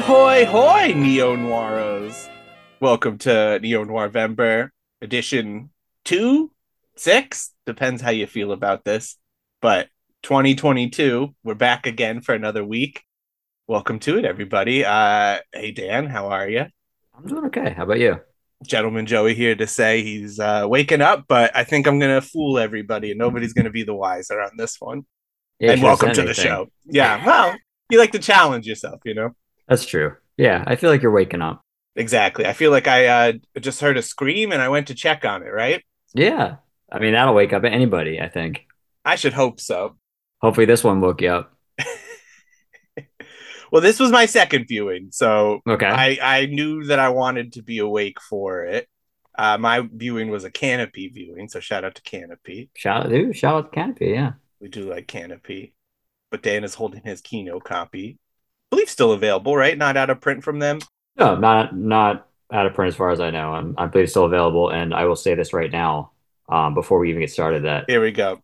[0.00, 2.30] Ahoy, hoy, Neo Noiros!
[2.80, 4.70] Welcome to Neo Noirvember
[5.02, 5.68] edition
[6.06, 6.50] two,
[6.96, 9.18] six, depends how you feel about this.
[9.60, 9.88] But
[10.22, 13.02] 2022, we're back again for another week.
[13.66, 14.86] Welcome to it, everybody.
[14.86, 16.64] Uh, hey, Dan, how are you?
[17.14, 17.74] I'm doing okay.
[17.74, 18.20] How about you?
[18.66, 22.26] Gentleman Joey here to say he's uh, waking up, but I think I'm going to
[22.26, 25.02] fool everybody and nobody's going to be the wiser on this one.
[25.58, 26.68] Yeah, and welcome to the show.
[26.86, 27.54] Yeah, well,
[27.90, 29.34] you like to challenge yourself, you know?
[29.70, 30.16] That's true.
[30.36, 31.62] Yeah, I feel like you're waking up.
[31.96, 32.44] Exactly.
[32.44, 35.42] I feel like I uh, just heard a scream and I went to check on
[35.42, 35.82] it, right?
[36.12, 36.56] Yeah.
[36.92, 38.66] I mean, that'll wake up anybody, I think.
[39.04, 39.96] I should hope so.
[40.42, 41.56] Hopefully, this one woke you up.
[43.72, 45.86] Well, this was my second viewing, so Okay.
[45.86, 48.88] I, I knew that I wanted to be awake for it.
[49.38, 52.68] Uh, my viewing was a Kanopy viewing, so shout out to Kanopy.
[52.76, 54.12] shout out, dude, shout out to Kanopy.
[54.12, 54.32] Yeah.
[54.60, 55.72] We do like Kanopy.
[56.32, 58.18] But Dan is holding his Kino copy.
[58.70, 59.76] I believe still available, right?
[59.76, 60.80] Not out of print from them.
[61.16, 63.52] No, not not out of print as far as I know.
[63.52, 66.12] I'm I believe it's still available, and I will say this right now,
[66.48, 68.42] um, before we even get started, that Here we go.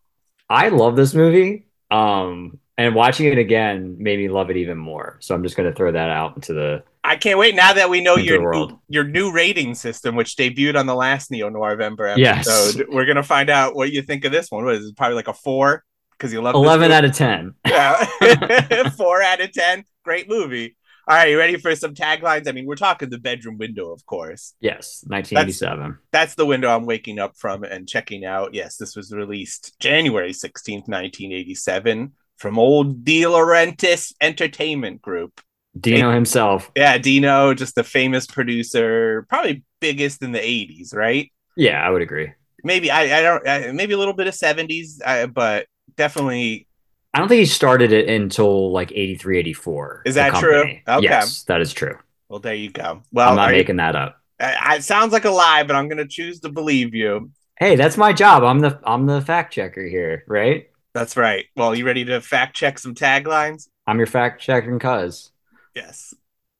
[0.49, 1.67] I love this movie.
[1.91, 5.17] Um, and watching it again made me love it even more.
[5.21, 8.01] So I'm just gonna throw that out into the I can't wait now that we
[8.01, 12.79] know your new, your new rating system, which debuted on the last Neo Noirvember episode.
[12.79, 12.87] Yes.
[12.89, 14.65] We're gonna find out what you think of this one.
[14.65, 14.97] What is it?
[14.97, 15.85] Probably like a four
[16.17, 17.53] because you love eleven out of ten.
[17.65, 18.05] Yeah.
[18.97, 19.85] Four out of ten.
[20.03, 20.75] Great movie.
[21.09, 22.49] All right, you ready for some taglines?
[22.49, 24.55] I mean, we're talking the bedroom window, of course.
[24.59, 25.97] Yes, 1987.
[26.11, 28.53] That's the window I'm waking up from and checking out.
[28.53, 35.39] Yes, this was released January 16th, 1987, from old De Laurentiis Entertainment Group.
[35.79, 36.71] Dino himself.
[36.75, 41.31] Yeah, Dino, just the famous producer, probably biggest in the 80s, right?
[41.55, 42.33] Yeah, I would agree.
[42.65, 46.67] Maybe I, I don't, I, maybe a little bit of 70s, uh, but definitely
[47.13, 50.03] I don't think he started it until like 83, 84.
[50.05, 50.61] Is that true?
[50.61, 50.83] Okay.
[51.01, 51.97] Yes, that is true.
[52.29, 53.01] Well, there you go.
[53.11, 54.21] Well, I'm not are you- making that up.
[54.39, 57.31] I- it sounds like a lie, but I'm going to choose to believe you.
[57.57, 58.43] Hey, that's my job.
[58.43, 60.69] I'm the I'm the fact checker here, right?
[60.93, 61.45] That's right.
[61.55, 63.67] Well, you ready to fact check some taglines?
[63.87, 65.31] I'm your fact checking cuz.
[65.73, 66.13] Yes.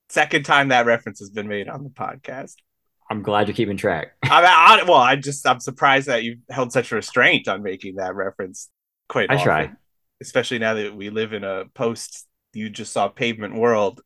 [0.09, 2.55] Second time that reference has been made on the podcast.
[3.11, 4.13] I'm glad you're keeping track.
[4.23, 8.15] I, I, well, I just I'm surprised that you held such restraint on making that
[8.15, 8.69] reference.
[9.09, 9.71] Quite, I often, try.
[10.21, 14.01] especially now that we live in a post you just saw pavement world.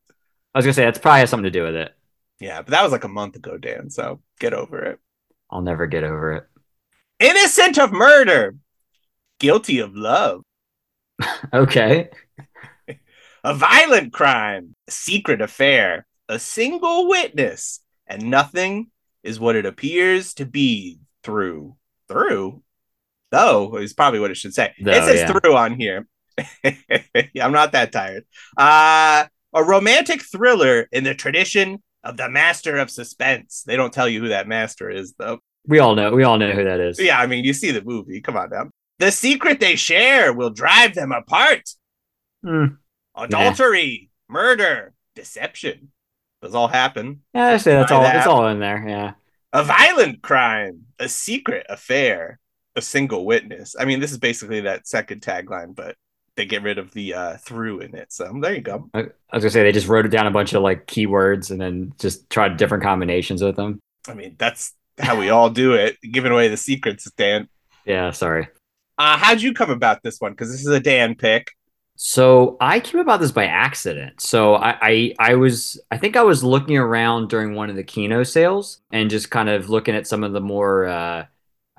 [0.53, 1.95] I was gonna say that's probably has something to do with it.
[2.39, 3.89] Yeah, but that was like a month ago, Dan.
[3.89, 4.99] So get over it.
[5.49, 6.47] I'll never get over it.
[7.19, 8.55] Innocent of murder,
[9.39, 10.43] guilty of love.
[11.53, 12.09] Okay.
[13.43, 18.89] a violent crime, a secret affair, a single witness, and nothing
[19.23, 21.75] is what it appears to be through.
[22.07, 22.63] Through?
[23.31, 24.73] Though is probably what it should say.
[24.81, 25.31] Though, it says yeah.
[25.31, 26.07] through on here.
[26.63, 28.25] yeah, I'm not that tired.
[28.57, 33.63] Uh a romantic thriller in the tradition of the master of suspense.
[33.65, 35.39] They don't tell you who that master is, though.
[35.67, 36.99] We all know we all know who that is.
[36.99, 38.21] Yeah, I mean, you see the movie.
[38.21, 38.69] Come on now.
[38.99, 41.69] The secret they share will drive them apart.
[42.43, 42.65] Hmm.
[43.15, 45.91] Adultery, murder, deception.
[46.41, 47.21] Those all happen.
[47.35, 48.15] Yeah, I say that's all that.
[48.15, 48.83] it's all in there.
[48.87, 49.13] Yeah.
[49.53, 52.39] A violent crime, a secret affair,
[52.75, 53.75] a single witness.
[53.79, 55.95] I mean, this is basically that second tagline, but
[56.35, 58.13] they get rid of the uh through in it.
[58.13, 58.89] So there you go.
[58.93, 61.51] I, I was gonna say they just wrote it down a bunch of like keywords
[61.51, 63.79] and then just tried different combinations with them.
[64.07, 67.49] I mean, that's how we all do it, giving away the secrets, Dan.
[67.85, 68.47] Yeah, sorry.
[68.97, 70.31] Uh, how'd you come about this one?
[70.31, 71.51] Because this is a Dan pick.
[71.95, 74.21] So I came about this by accident.
[74.21, 77.83] So I, I I was I think I was looking around during one of the
[77.83, 81.25] Kino sales and just kind of looking at some of the more uh,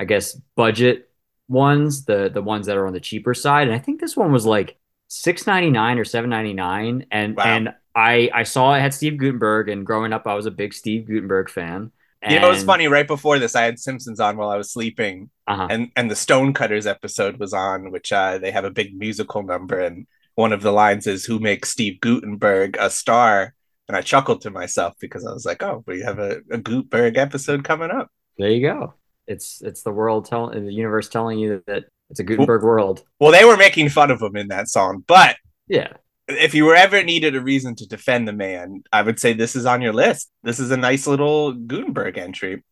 [0.03, 1.09] I guess budget
[1.49, 3.69] ones, the the ones that are on the cheaper side.
[3.69, 4.77] And I think this one was like
[5.09, 7.07] six ninety nine or seven ninety nine.
[7.11, 7.45] And Wow.
[7.45, 10.75] and I I saw it had Steve Guttenberg, and growing up I was a big
[10.75, 11.93] Steve Guttenberg fan.
[12.29, 12.87] You know, it's And- funny.
[12.87, 15.67] Right before this, I had Simpsons on while I was sleeping, Uh-huh.
[15.71, 19.79] and and the Stonecutters episode was on, which uh, they have a big musical number,
[19.79, 20.07] and
[20.37, 23.55] one of the lines is "Who makes Steve Guttenberg a star?"
[23.89, 27.17] And I chuckled to myself because I was like, "Oh, we have a, a Guttenberg
[27.19, 28.09] episode coming up."
[28.39, 28.95] There you go.
[29.27, 33.05] It's it's the world telling the universe telling you that it's a Guttenberg world.
[33.21, 35.37] Well, they were making fun of him in that song, but
[35.69, 35.89] Yeah.
[36.29, 39.57] if you were ever needed a reason to defend the man, I would say this
[39.57, 40.31] is on your list.
[40.43, 42.63] This is a nice little Guttenberg entry.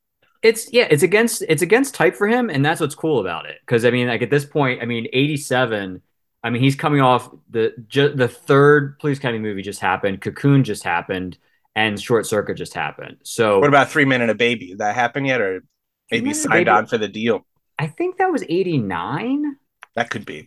[0.42, 3.58] It's yeah, it's against it's against type for him, and that's what's cool about it.
[3.60, 6.02] Because I mean, like at this point, I mean, eighty seven.
[6.42, 10.64] I mean, he's coming off the ju- the third Police Academy movie just happened, Cocoon
[10.64, 11.36] just happened,
[11.76, 13.18] and Short Circuit just happened.
[13.24, 14.68] So What about Three Men and a Baby?
[14.68, 15.62] Did that happen yet, or
[16.10, 17.44] maybe Men and a signed on for the deal?
[17.78, 19.56] I think that was eighty nine.
[19.94, 20.46] That could be.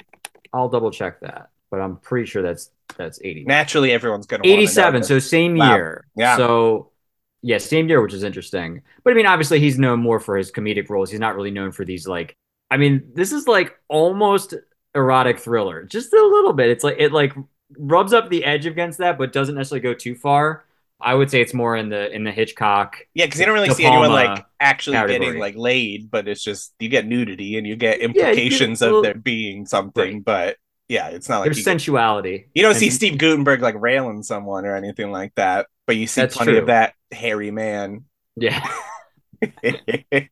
[0.54, 3.46] I'll double check that, but I'm pretty sure that's That's 80.
[3.46, 5.74] Naturally, everyone's gonna 87, so same Wow.
[5.74, 6.06] year.
[6.16, 6.38] Yeah.
[6.38, 6.92] So
[7.42, 8.82] yeah, same year, which is interesting.
[9.04, 11.10] But I mean, obviously he's known more for his comedic roles.
[11.10, 12.36] He's not really known for these like
[12.70, 14.54] I mean, this is like almost
[14.96, 15.84] erotic thriller.
[15.84, 16.70] Just a little bit.
[16.70, 17.34] It's like it like
[17.78, 20.66] rubs up the edge against that, but doesn't necessarily go too far.
[21.04, 22.98] I would say it's more in the in the Hitchcock.
[23.14, 25.20] Yeah, because you don't really De see anyone like actually category.
[25.20, 28.86] getting like laid, but it's just you get nudity and you get get implications a
[28.86, 30.58] of little- there being something, but
[30.88, 32.48] yeah, it's not like There's you, get- sensuality.
[32.54, 36.08] you don't And- see Steve Guttenberg like railing someone or anything like that, but you
[36.08, 36.62] see That's plenty true.
[36.62, 38.06] of that hairy man.
[38.36, 38.66] Yeah.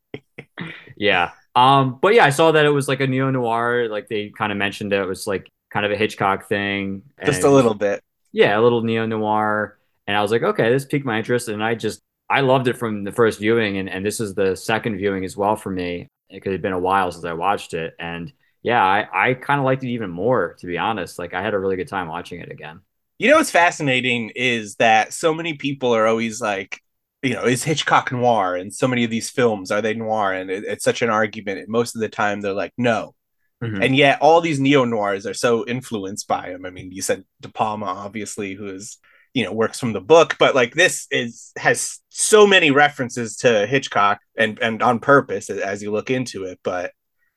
[0.96, 1.30] Yeah.
[1.54, 3.88] Um, but yeah, I saw that it was like a neo noir.
[3.88, 7.02] Like they kind of mentioned it was like kind of a Hitchcock thing.
[7.24, 8.02] just a little bit.
[8.32, 9.78] Yeah, a little neo noir.
[10.06, 11.48] And I was like, okay, this piqued my interest.
[11.48, 14.56] And I just I loved it from the first viewing, and, and this is the
[14.56, 16.08] second viewing as well for me.
[16.30, 17.94] It had been a while since I watched it.
[17.98, 18.32] And
[18.62, 21.18] yeah, I, I kind of liked it even more, to be honest.
[21.18, 22.80] Like I had a really good time watching it again.
[23.18, 26.80] You know what's fascinating is that so many people are always like,
[27.22, 28.56] you know, is Hitchcock noir?
[28.56, 30.32] And so many of these films are they noir?
[30.32, 31.58] And it, it's such an argument.
[31.58, 33.14] And most of the time, they're like, no.
[33.62, 33.84] Mhm.
[33.84, 36.64] And yet, all these neo noirs are so influenced by him.
[36.64, 38.98] I mean, you said De Palma, obviously, who is
[39.34, 43.66] you know works from the book, but like this is has so many references to
[43.66, 46.60] Hitchcock and and on purpose as, you look into it.
[46.62, 46.92] But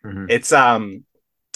[0.06, 0.30] Mhm.
[0.30, 1.06] it's um,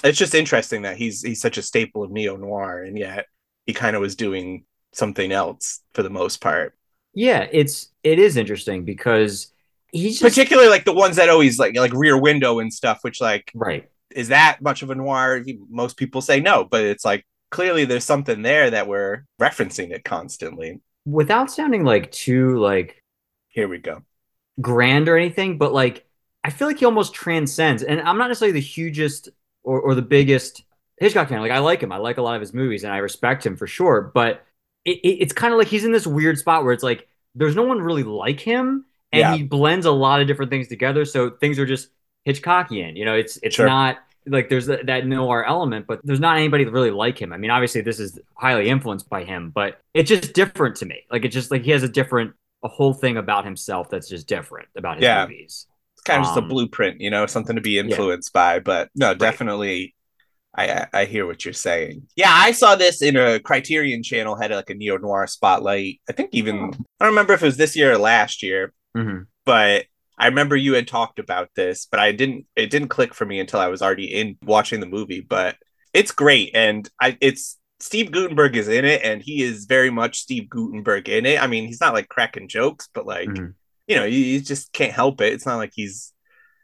[0.03, 3.25] it's just interesting that he's he's such a staple of neo noir, and yet
[3.65, 6.73] he kind of was doing something else for the most part.
[7.13, 9.51] Yeah, it's it is interesting because
[9.91, 13.21] he's just Particularly like the ones that always like like Rear Window and stuff, which
[13.21, 13.89] like right.
[14.11, 15.43] is that much of a noir?
[15.69, 20.03] Most people say no, but it's like clearly there's something there that we're referencing it
[20.03, 20.81] constantly.
[21.05, 23.03] Without sounding like too like
[23.49, 24.03] Here we go.
[24.61, 26.05] grand or anything, but like
[26.43, 27.83] I feel like he almost transcends.
[27.83, 29.29] And I'm not necessarily the hugest
[29.63, 30.63] or, or the biggest
[30.97, 31.41] Hitchcock fan.
[31.41, 31.91] Like I like him.
[31.91, 34.11] I like a lot of his movies and I respect him for sure.
[34.13, 34.43] But
[34.85, 37.55] it, it, it's kind of like he's in this weird spot where it's like there's
[37.55, 39.35] no one really like him, and Yeah.
[39.35, 41.05] he blends a lot of different things together.
[41.05, 41.89] So things are just
[42.27, 42.97] Hitchcockian.
[42.97, 43.65] You know, it's it's Sure.
[43.65, 47.31] not like there's that, that noir element, but there's not anybody really like him.
[47.33, 51.03] I mean, obviously this is highly influenced by him, but it's just different to me.
[51.11, 52.33] Like it's just like he has a different
[52.63, 55.23] a whole thing about himself that's just different about his Yeah.
[55.25, 55.65] movies.
[55.95, 58.59] It's kind of just a Um, blueprint, you know, something to be influenced by.
[58.59, 59.95] But no, definitely,
[60.55, 62.07] I I hear what you're saying.
[62.15, 66.01] Yeah, I saw this in a Criterion channel had like a neo noir spotlight.
[66.09, 66.67] I think even Oh.
[66.99, 69.27] I don't remember if it was this year or last year, Mhm.
[69.45, 69.85] but
[70.19, 72.45] I remember you had talked about this, but I didn't.
[72.55, 75.21] It didn't click for me until I was already in watching the movie.
[75.21, 75.55] But
[75.93, 80.19] it's great, and I it's Steve Guttenberg is in it, and he is very much
[80.19, 81.41] Steve Guttenberg in it.
[81.41, 83.53] I mean, he's not like cracking jokes, but like Mhm.
[83.87, 85.33] you know, you, you just can't help it.
[85.33, 86.13] It's not like he's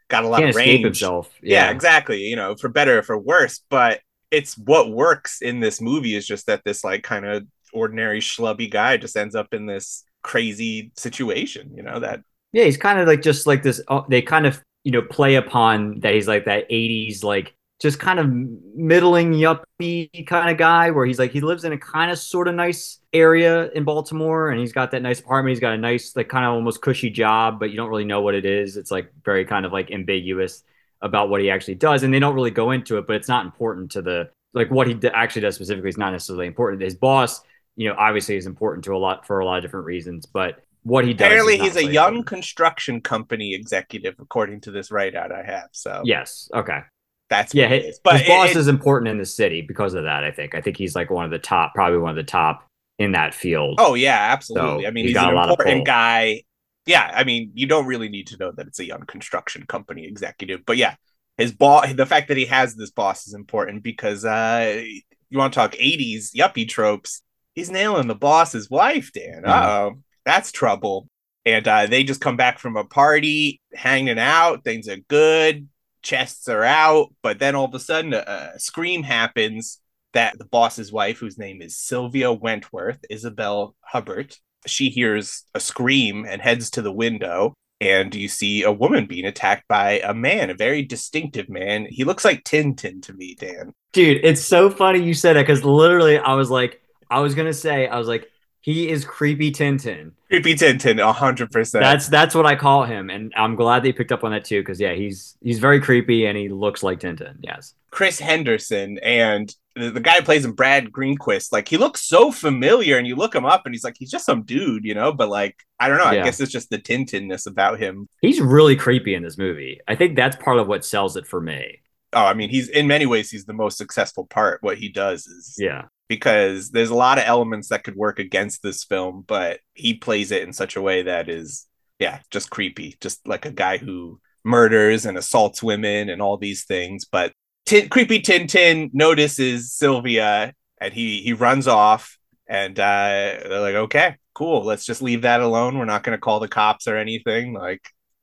[0.08, 0.84] got a lot Can't of range.
[0.84, 1.28] himself.
[1.42, 1.64] Yeah.
[1.64, 1.70] Yeah.
[1.70, 2.20] exactly.
[2.22, 4.00] You know, for better or for worse, but
[4.30, 8.70] it's what works in this movie is just that this like kind of ordinary schlubby
[8.70, 11.72] guy just ends up in this crazy situation.
[11.74, 12.20] You know that
[12.56, 13.82] Yeah, he's kind of like just like this.
[13.88, 17.98] Oh, they kind of you know play upon that he's like that '80s like just
[17.98, 18.26] kind of
[18.74, 22.48] middling yuppie kind of guy where he's like he lives in a kind of sort
[22.48, 25.50] of nice area in Baltimore and he's got that nice apartment.
[25.50, 28.22] He's got a nice like kind of almost cushy job, but you don't really know
[28.22, 28.78] what it is.
[28.78, 30.64] It's like very kind of like ambiguous
[31.02, 33.06] about what he actually does, and they don't really go into it.
[33.06, 36.46] But it's not important to the like what he actually does specifically is not necessarily
[36.46, 36.80] important.
[36.80, 37.42] His boss,
[37.76, 40.62] you know, obviously is important to a lot for a lot of different reasons, but
[40.86, 41.26] what he does.
[41.26, 42.26] apparently he's a young important.
[42.26, 45.68] construction company executive, according to this write out I have.
[45.72, 46.48] So Yes.
[46.54, 46.80] Okay.
[47.28, 47.64] that's Yeah.
[47.70, 48.00] what His, is.
[48.04, 50.22] But his boss it- is important in the city because of that.
[50.24, 50.54] I think.
[50.54, 52.62] I think he's like one of the top, probably one of the top
[52.98, 53.78] in that field.
[53.80, 54.84] Oh yeah, absolutely.
[54.84, 56.42] So I mean, he's he's, an a lot of important guy.
[56.86, 60.06] Yeah, I mean, you don't really need to know that it's a young construction company
[60.06, 60.94] executive, but yeah,
[61.36, 61.92] his boss.
[61.92, 64.82] The fact that he has this boss is important because uh,
[65.28, 67.22] you want to talk '80s yuppie tropes.
[67.56, 69.42] He's nailing the boss's wife, Dan.
[69.44, 69.92] Uh oh,
[70.26, 71.08] that's trouble.
[71.46, 74.64] And uh, they just come back from a party, hanging out.
[74.64, 75.68] Things are good.
[76.02, 79.80] Chests are out, but then all of a sudden, a, a scream happens
[80.12, 86.24] that the boss's wife, whose name is Sylvia Wentworth, Isabelle Huppert, she hears a scream
[86.28, 87.54] and heads to the window.
[87.80, 91.86] And you see a woman being attacked by a man, a very distinctive man.
[91.90, 93.72] He looks like Tintin to me, Dan.
[93.92, 96.80] Dude, it's so funny you said that because literally I was like,
[97.10, 98.28] I was gonna say, I was like,
[98.66, 100.10] he is creepy Tintin.
[100.28, 101.84] Creepy Tintin, hundred percent.
[101.84, 104.60] That's that's what I call him, and I'm glad they picked up on that too.
[104.60, 107.36] Because yeah, he's he's very creepy and he looks like Tintin.
[107.42, 107.74] Yes.
[107.90, 111.52] Chris Henderson and the, the guy who plays him, Brad Greenquist.
[111.52, 114.26] Like he looks so familiar, and you look him up, and he's like he's just
[114.26, 115.12] some dude, you know.
[115.12, 116.04] But like I don't know.
[116.04, 118.08] I guess it's just the Tintinness about him.
[118.20, 119.78] He's really creepy in this movie.
[119.86, 121.82] I think that's part of what sells it for me.
[122.12, 124.60] Oh, I mean, he's in many ways he's the most successful part.
[124.64, 125.84] What he does is Yeah.
[126.08, 130.30] Because there's a lot of elements that could work against this film, but he plays
[130.30, 131.66] it in such a way that is,
[131.98, 136.64] yeah, just creepy, just like a guy who murders and assaults women and all these
[136.64, 137.04] things.
[137.04, 137.32] But
[137.66, 144.16] Tin, creepy Tintin notices Sylvia and he he runs off and uh, they're like, okay,
[144.34, 145.78] cool, let's just leave that alone.
[145.78, 147.52] We're not going to call the cops or anything.
[147.52, 147.82] Like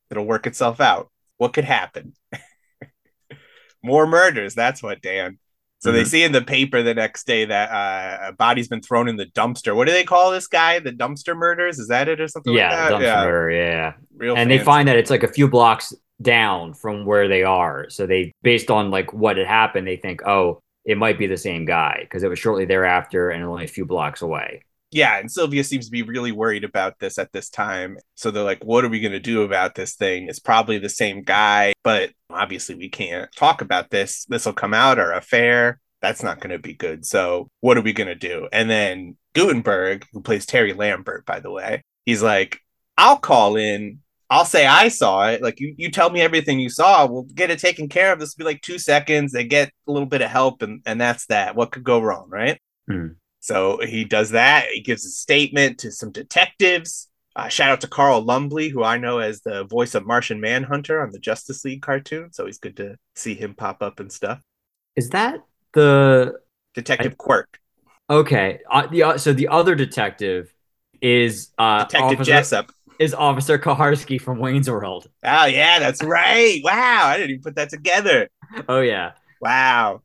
[0.10, 1.12] it'll work itself out.
[1.38, 2.14] What could happen?
[3.84, 4.56] More murders.
[4.56, 5.40] That's what, Dan.
[5.84, 5.98] So mm-hmm.
[5.98, 9.18] they see in the paper the next day that uh, a body's been thrown in
[9.18, 9.76] the dumpster.
[9.76, 10.80] What do they call this guy?
[10.80, 11.78] The dumpster murders?
[11.78, 12.54] Is that it or something?
[12.54, 13.26] Yeah, like dumpster yeah.
[13.26, 13.52] murder.
[13.52, 14.58] Yeah, Real and fancy.
[14.58, 17.90] they find that it's like a few blocks down from where they are.
[17.90, 21.36] So they, based on like what had happened, they think, oh, it might be the
[21.36, 24.64] same guy because it was shortly thereafter and only a few blocks away.
[24.94, 27.98] Yeah, and Sylvia seems to be really worried about this at this time.
[28.16, 30.28] So they're like, what are we going to do about this thing?
[30.28, 34.26] It's probably the same guy, but obviously we can't talk about this.
[34.26, 35.80] This will come out, our affair.
[36.02, 37.06] That's not going to be good.
[37.06, 38.48] So what are we going to do?
[38.52, 42.60] And then Guttenberg, who plays Terry Lambert, by the way, he's like,
[42.98, 44.00] I'll call in
[44.34, 45.44] I'll say I saw it.
[45.44, 47.06] Like you, you tell me everything you saw.
[47.06, 48.20] We'll get it taken care of.
[48.20, 49.32] This will be like two seconds.
[49.32, 51.56] They get a little bit of help, and and that's that.
[51.56, 52.60] What could go wrong, right?
[52.90, 53.16] Mm.
[53.44, 54.68] So he does that.
[54.72, 57.10] He gives a statement to some detectives.
[57.36, 61.02] Uh, shout out to Carl Lumbly, who I know as the voice of Martian Manhunter
[61.02, 62.32] on the Justice League cartoon.
[62.32, 64.40] So he's good to see him pop up and stuff.
[64.96, 65.42] Is that
[65.74, 66.40] the
[66.74, 67.16] Detective I...
[67.16, 67.60] Quirk?
[68.10, 68.62] Okay.
[68.72, 70.54] Uh, the uh, so the other detective
[71.02, 72.32] is uh, Detective Officer...
[72.32, 75.10] Jessup is Officer Koharski from Wayne's World.
[75.26, 76.62] Oh yeah, that's right.
[76.64, 78.30] Wow, I didn't even put that together.
[78.70, 79.14] Oh yeah.
[79.42, 80.02] Wow.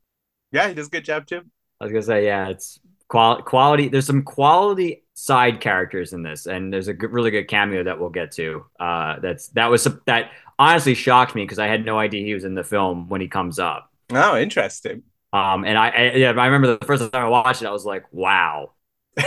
[0.51, 1.43] Yeah, he does a good job too.
[1.81, 3.43] I was gonna say yeah, it's quality.
[3.43, 3.89] Quality.
[3.89, 7.99] There's some quality side characters in this, and there's a good, really good cameo that
[7.99, 8.65] we'll get to.
[8.79, 12.45] Uh, that's that was that honestly shocked me because I had no idea he was
[12.45, 13.93] in the film when he comes up.
[14.11, 15.03] Oh, interesting.
[15.33, 17.85] Um, and I, I yeah, I remember the first time I watched it, I was
[17.85, 18.73] like, wow.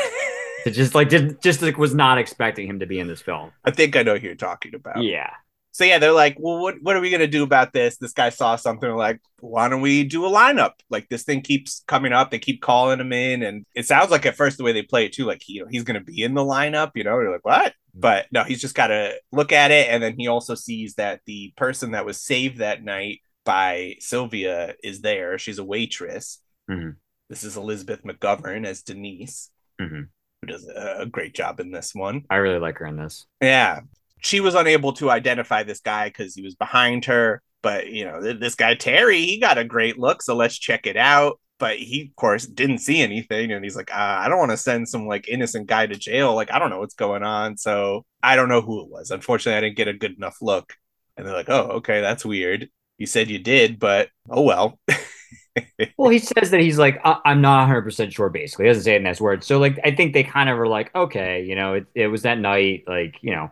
[0.65, 3.51] It just like did just like was not expecting him to be in this film.
[3.65, 5.03] I think I know who you're talking about.
[5.03, 5.31] Yeah.
[5.73, 7.97] So yeah, they're like, well, what what are we gonna do about this?
[7.97, 10.73] This guy saw something like, why don't we do a lineup?
[10.89, 12.29] Like this thing keeps coming up.
[12.29, 15.05] They keep calling him in, and it sounds like at first the way they play
[15.05, 16.91] it too, like he, he's gonna be in the lineup.
[16.95, 17.71] You know, you're like, what?
[17.71, 17.99] Mm-hmm.
[17.99, 21.53] But no, he's just gotta look at it, and then he also sees that the
[21.55, 25.37] person that was saved that night by Sylvia is there.
[25.37, 26.39] She's a waitress.
[26.69, 26.91] Mm-hmm.
[27.29, 29.49] This is Elizabeth McGovern as Denise.
[29.81, 30.01] Mm-hmm
[30.41, 32.23] who does a great job in this one.
[32.29, 33.25] I really like her in this.
[33.41, 33.81] Yeah.
[34.21, 37.41] She was unable to identify this guy because he was behind her.
[37.61, 40.21] But, you know, this guy, Terry, he got a great look.
[40.23, 41.39] So let's check it out.
[41.59, 43.51] But he, of course, didn't see anything.
[43.51, 46.33] And he's like, uh, I don't want to send some like innocent guy to jail.
[46.33, 47.57] Like, I don't know what's going on.
[47.57, 49.11] So I don't know who it was.
[49.11, 50.73] Unfortunately, I didn't get a good enough look.
[51.17, 52.69] And they're like, oh, okay, that's weird.
[52.97, 54.79] You said you did, but oh well.
[55.97, 58.29] well, he says that he's like, I- am not 100 percent sure.
[58.29, 59.45] Basically, he doesn't say it in those words.
[59.45, 62.23] So, like, I think they kind of were like, okay, you know, it, it was
[62.23, 62.83] that night.
[62.87, 63.51] Like, you know,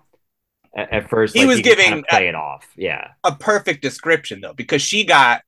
[0.75, 2.67] at, first he like, was he giving kind of play a, it off.
[2.75, 5.41] Yeah, a perfect description though, because she got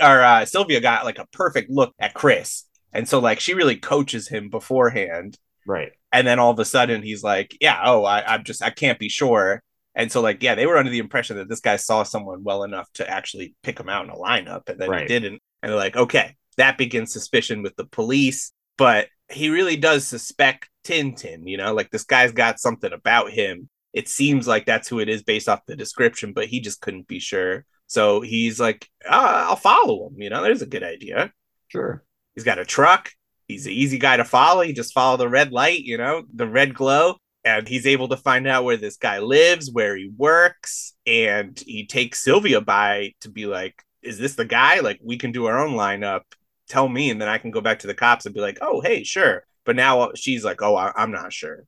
[0.00, 3.76] or uh, Sylvia got like a perfect look at Chris, and so like she really
[3.76, 5.92] coaches him beforehand, right?
[6.12, 8.98] And then all of a sudden he's like, yeah, oh, I, I'm just I can't
[8.98, 9.62] be sure.
[9.94, 12.64] And so, like, yeah, they were under the impression that this guy saw someone well
[12.64, 15.02] enough to actually pick him out in a lineup, and then right.
[15.02, 15.40] he didn't.
[15.62, 18.52] And they're like, okay, that begins suspicion with the police.
[18.78, 23.68] But he really does suspect Tintin, you know, like this guy's got something about him.
[23.92, 27.08] It seems like that's who it is based off the description, but he just couldn't
[27.08, 27.64] be sure.
[27.86, 30.20] So he's like, oh, I'll follow him.
[30.20, 31.32] You know, there's a good idea.
[31.68, 32.02] Sure.
[32.34, 33.10] He's got a truck.
[33.48, 34.62] He's an easy guy to follow.
[34.62, 37.16] You just follow the red light, you know, the red glow.
[37.44, 40.94] And he's able to find out where this guy lives, where he works.
[41.06, 44.80] And he takes Sylvia by to be like, is this the guy?
[44.80, 46.22] Like, we can do our own lineup
[46.68, 48.80] tell me, and then I can go back to the cops and be like, oh,
[48.80, 49.44] hey, sure.
[49.64, 51.64] But now she's like, oh, I- am not sure.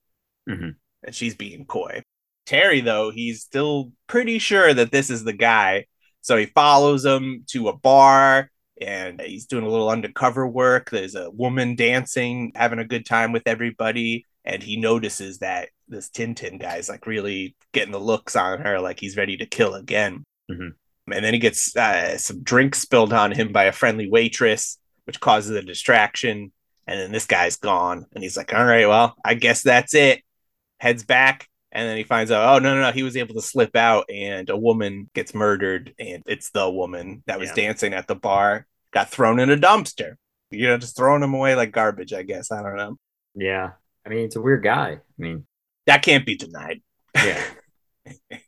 [0.49, 0.71] Mm-hmm.
[1.03, 2.03] And she's being coy.
[2.47, 5.87] Terry, though, he's still pretty sure that this is the guy.
[6.21, 10.91] So he follows him to a bar and he's doing a little undercover work.
[10.91, 14.27] There's a woman dancing, having a good time with everybody.
[14.45, 19.01] And he notices that this Tintin guy's like really getting the looks on her, like
[19.01, 20.25] he's ready to kill again.
[20.51, 21.13] Mm-hmm.
[21.13, 25.21] And then he gets uh, some drinks spilled on him by a friendly waitress which
[25.21, 26.53] causes a distraction.
[26.87, 28.07] And then this guy's gone.
[28.13, 30.23] And he's like, all right, well, I guess that's it.
[30.79, 31.49] Heads back.
[31.75, 32.93] And then he finds out, oh, no, no, no.
[32.93, 35.93] He was able to slip out and a woman gets murdered.
[35.99, 37.67] And it's the woman that was yeah.
[37.67, 40.15] dancing at the bar, got thrown in a dumpster.
[40.53, 42.53] You know, just throwing him away like garbage, I guess.
[42.53, 42.97] I don't know.
[43.35, 43.73] Yeah.
[44.07, 45.01] I mean, it's a weird guy.
[45.01, 45.47] I mean,
[45.87, 46.81] that can't be denied.
[47.17, 47.43] Yeah.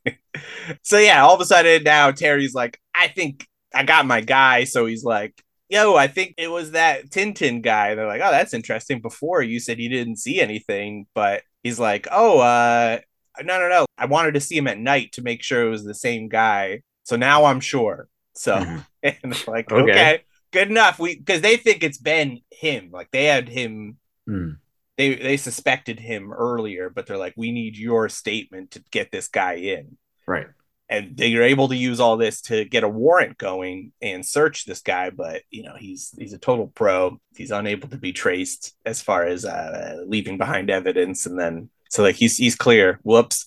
[0.83, 4.65] so, yeah, all of a sudden now Terry's like, I think I got my guy.
[4.65, 7.97] So he's like, yo, I think it was that Tintin guy.
[7.97, 9.01] They're like, oh, that's interesting.
[9.01, 12.99] Before you said you didn't see anything, but he's like, oh, uh,
[13.43, 13.87] no, no, no.
[13.99, 16.83] I wanted to see him at night to make sure it was the same guy.
[17.05, 18.09] So now I'm sure.
[18.35, 18.79] So, mm-hmm.
[19.23, 19.91] and like, okay.
[19.91, 20.25] okay.
[20.53, 20.99] good enough.
[20.99, 22.91] We because they think it's been him.
[22.93, 23.99] Like they had him.
[24.29, 24.59] Mm.
[24.97, 29.29] They they suspected him earlier, but they're like, we need your statement to get this
[29.29, 29.99] guy in.
[30.27, 30.47] Right
[30.89, 34.81] and they're able to use all this to get a warrant going and search this
[34.81, 39.03] guy but you know he's he's a total pro he's unable to be traced as
[39.03, 43.45] far as uh, leaving behind evidence and then so like he's he's clear whoops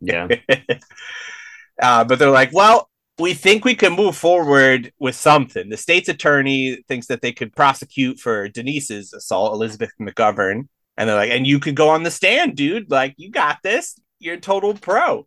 [0.00, 0.28] yeah
[1.82, 6.08] uh, but they're like well we think we can move forward with something the state's
[6.08, 11.46] attorney thinks that they could prosecute for denise's assault elizabeth mcgovern and they're like and
[11.46, 15.26] you could go on the stand dude like you got this you're a total pro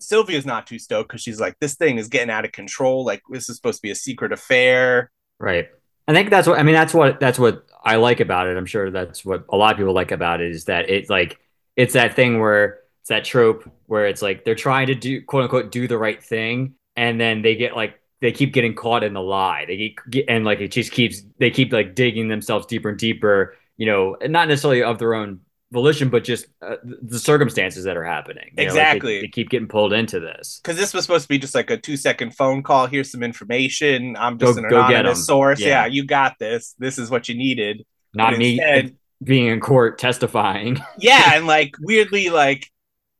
[0.00, 3.04] Sylvia's not too stoked because she's like, this thing is getting out of control.
[3.04, 5.10] Like this is supposed to be a secret affair.
[5.38, 5.68] Right.
[6.06, 6.74] I think that's what I mean.
[6.74, 8.56] That's what that's what I like about it.
[8.56, 11.38] I'm sure that's what a lot of people like about it is that it's like
[11.78, 15.44] it's that thing where it's that trope where it's like they're trying to do quote
[15.44, 19.14] unquote do the right thing, and then they get like they keep getting caught in
[19.14, 19.64] the lie.
[19.64, 23.56] They get and like it just keeps they keep like digging themselves deeper and deeper.
[23.76, 28.04] You know, not necessarily of their own volition, but just uh, the circumstances that are
[28.04, 28.50] happening.
[28.56, 29.12] You exactly.
[29.12, 30.60] Know, like they, they, keep getting pulled into this.
[30.60, 32.86] Because this was supposed to be just like a two second phone call.
[32.86, 34.16] Here's some information.
[34.16, 35.60] I'm just go, an anonymous source.
[35.60, 35.84] Yeah.
[35.84, 35.86] yeah.
[35.86, 36.74] you got this.
[36.80, 37.86] This is what you needed.
[38.14, 40.80] Not but me instead, being in court testifying.
[40.98, 42.68] yeah, and like weirdly, like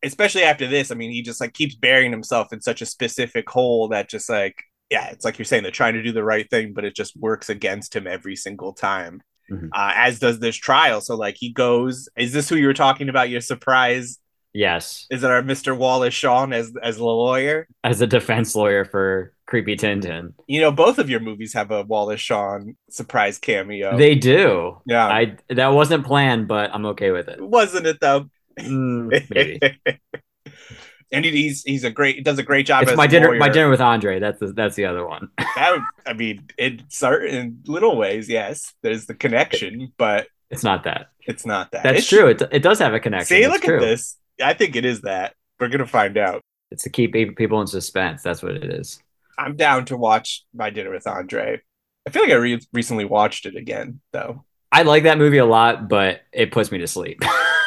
[0.03, 3.49] especially after this, I mean, he just like keeps burying himself in such a specific
[3.49, 4.55] hole that just like
[4.89, 7.15] yeah, it's like you're saying they're trying to do the right thing, but it just
[7.15, 9.67] works against him every single time mm-hmm.
[9.73, 11.01] uh, as does this trial.
[11.01, 13.29] So like he goes, is this who you were talking about?
[13.29, 14.19] Your surprise?
[14.59, 15.07] Yes.
[15.09, 15.75] Is it our Mr.
[15.75, 17.65] Wallace Shawn as as the lawyer?
[17.85, 20.33] As a defense lawyer for Creepy Tintin.
[20.47, 23.97] You know, both of your movies have a Wallace Shawn surprise cameo.
[23.97, 24.81] They do.
[24.85, 25.07] Yeah.
[25.07, 27.39] I that wasn't planned, but I'm okay with it.
[27.41, 28.29] Wasn't it though?
[28.59, 29.79] Mm, maybe.
[31.13, 32.83] and he's he's a great does a great job.
[32.83, 33.39] It's my dinner lawyer.
[33.39, 34.19] my dinner with Andre.
[34.19, 35.29] That's the that's the other one.
[35.37, 41.11] I, I mean, in certain little ways, yes, there's the connection, but it's not that.
[41.21, 41.83] It's not that.
[41.83, 42.27] That's true.
[42.27, 43.37] It, it does have a connection.
[43.37, 43.77] See, look true.
[43.77, 44.17] at this.
[44.41, 45.35] I think it is that.
[45.59, 46.41] We're gonna find out.
[46.71, 48.21] It's to keep people in suspense.
[48.23, 49.01] That's what it is.
[49.37, 51.61] I'm down to watch My Dinner with Andre.
[52.05, 54.45] I feel like I re- recently watched it again, though.
[54.71, 57.19] I like that movie a lot, but it puts me to sleep.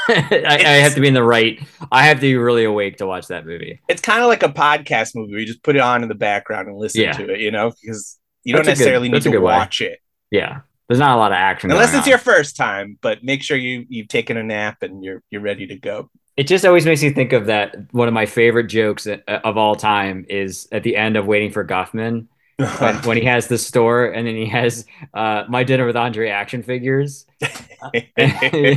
[0.08, 1.60] I, I, have to be in the right.
[1.90, 3.80] I have to be really awake to watch that movie.
[3.88, 5.40] It's kind of like a podcast movie.
[5.40, 7.12] You just put it on in the background and listen yeah.
[7.12, 7.40] to it.
[7.40, 9.88] You know, because you that's don't necessarily good, need to watch way.
[9.88, 9.98] it.
[10.30, 12.08] Yeah, there's not a lot of action unless it's on.
[12.08, 12.98] your first time.
[13.00, 16.10] But make sure you you've taken a nap and you're you're ready to go.
[16.36, 17.92] It just always makes me think of that.
[17.92, 21.50] One of my favorite jokes uh, of all time is at the end of Waiting
[21.50, 25.86] for Guffman when, when, he has the store and then he has uh, my dinner
[25.86, 27.26] with Andre action figures.
[28.16, 28.76] and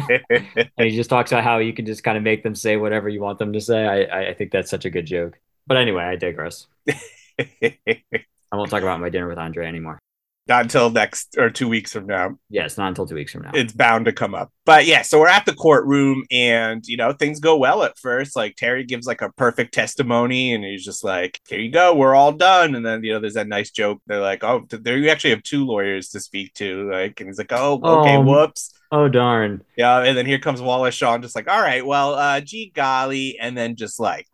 [0.78, 3.22] he just talks about how you can just kind of make them say whatever you
[3.22, 3.86] want them to say.
[3.86, 5.40] I, I think that's such a good joke.
[5.68, 6.68] But anyway, I digress.
[6.90, 10.00] I won't talk about my dinner with Andre anymore.
[10.48, 12.38] Not until next or two weeks from now.
[12.50, 13.52] Yes, not until two weeks from now.
[13.56, 14.52] It's bound to come up.
[14.64, 18.36] But yeah, so we're at the courtroom and you know, things go well at first.
[18.36, 22.14] Like Terry gives like a perfect testimony and he's just like, Here you go, we're
[22.14, 22.76] all done.
[22.76, 24.02] And then you know, there's that nice joke.
[24.06, 26.92] They're like, Oh, there you actually have two lawyers to speak to.
[26.92, 28.72] Like, and he's like, Oh, okay, um, whoops.
[28.92, 29.64] Oh darn.
[29.76, 33.40] Yeah, and then here comes Wallace Shawn, just like, all right, well, uh, gee golly,
[33.40, 34.28] and then just like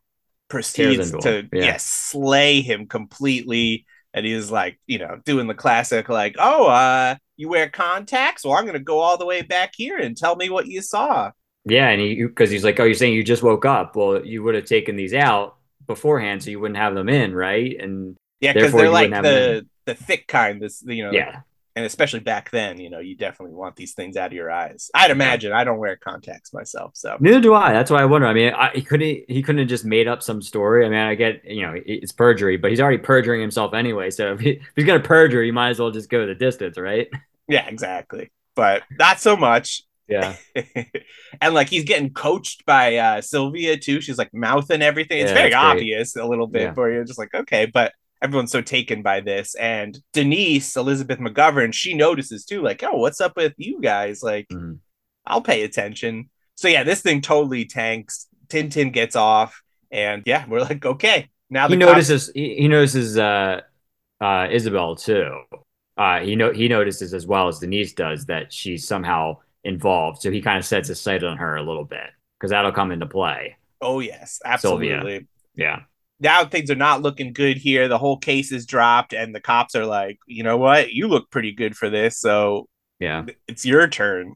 [0.50, 1.64] proceeds to yeah.
[1.64, 7.16] yeah, slay him completely and he's like, you know, doing the classic, like, oh, uh,
[7.38, 8.46] you wear contacts?
[8.46, 11.32] Well, I'm gonna go all the way back here and tell me what you saw.
[11.66, 13.96] Yeah, and he because he's like, oh, you're saying you just woke up?
[13.96, 17.76] Well, you would have taken these out beforehand, so you wouldn't have them in, right?
[17.80, 20.62] And yeah, because they're like the the thick kind.
[20.62, 21.42] This, you know, yeah,
[21.76, 24.90] and especially back then, you know, you definitely want these things out of your eyes.
[24.94, 25.54] I'd imagine.
[25.54, 27.72] I don't wear contacts myself, so neither do I.
[27.72, 28.28] That's why I wonder.
[28.28, 30.86] I mean, I, he couldn't he couldn't have just made up some story.
[30.86, 34.10] I mean, I get you know it's perjury, but he's already perjuring himself anyway.
[34.10, 36.78] So if, he, if he's gonna perjure, he might as well just go the distance,
[36.78, 37.08] right?
[37.48, 38.32] Yeah, exactly.
[38.56, 39.84] But not so much.
[40.08, 40.36] Yeah.
[41.42, 44.02] and like he's getting coached by uh Sylvia too.
[44.02, 45.20] She's like mouthing everything.
[45.20, 46.74] It's yeah, very obvious a little bit yeah.
[46.74, 47.04] for you.
[47.06, 49.56] Just like, okay, but everyone's so taken by this.
[49.56, 54.22] And Denise, Elizabeth McGovern, she notices too, like, oh, what's up with you guys?
[54.22, 54.74] Like, mm-hmm.
[55.26, 56.30] I'll pay attention.
[56.56, 58.28] So yeah, this thing totally tanks.
[58.48, 61.30] Tintin gets off, and yeah, we're like, okay.
[61.50, 63.62] Now he notices cops- he, he notices uh
[64.22, 65.42] uh Isabelle too.
[65.98, 70.22] Uh he know he notices as well as Denise does that she's somehow involved.
[70.22, 72.92] So he kind of sets his sight on her a little bit because that'll come
[72.92, 73.58] into play.
[73.82, 74.90] Oh yes, absolutely.
[74.90, 75.22] Sylvia.
[75.56, 75.80] Yeah
[76.22, 77.88] now things are not looking good here.
[77.88, 80.94] The whole case is dropped, and the cops are like, you know what?
[80.94, 82.20] You look pretty good for this.
[82.20, 82.68] So
[83.00, 84.36] yeah, it's your turn.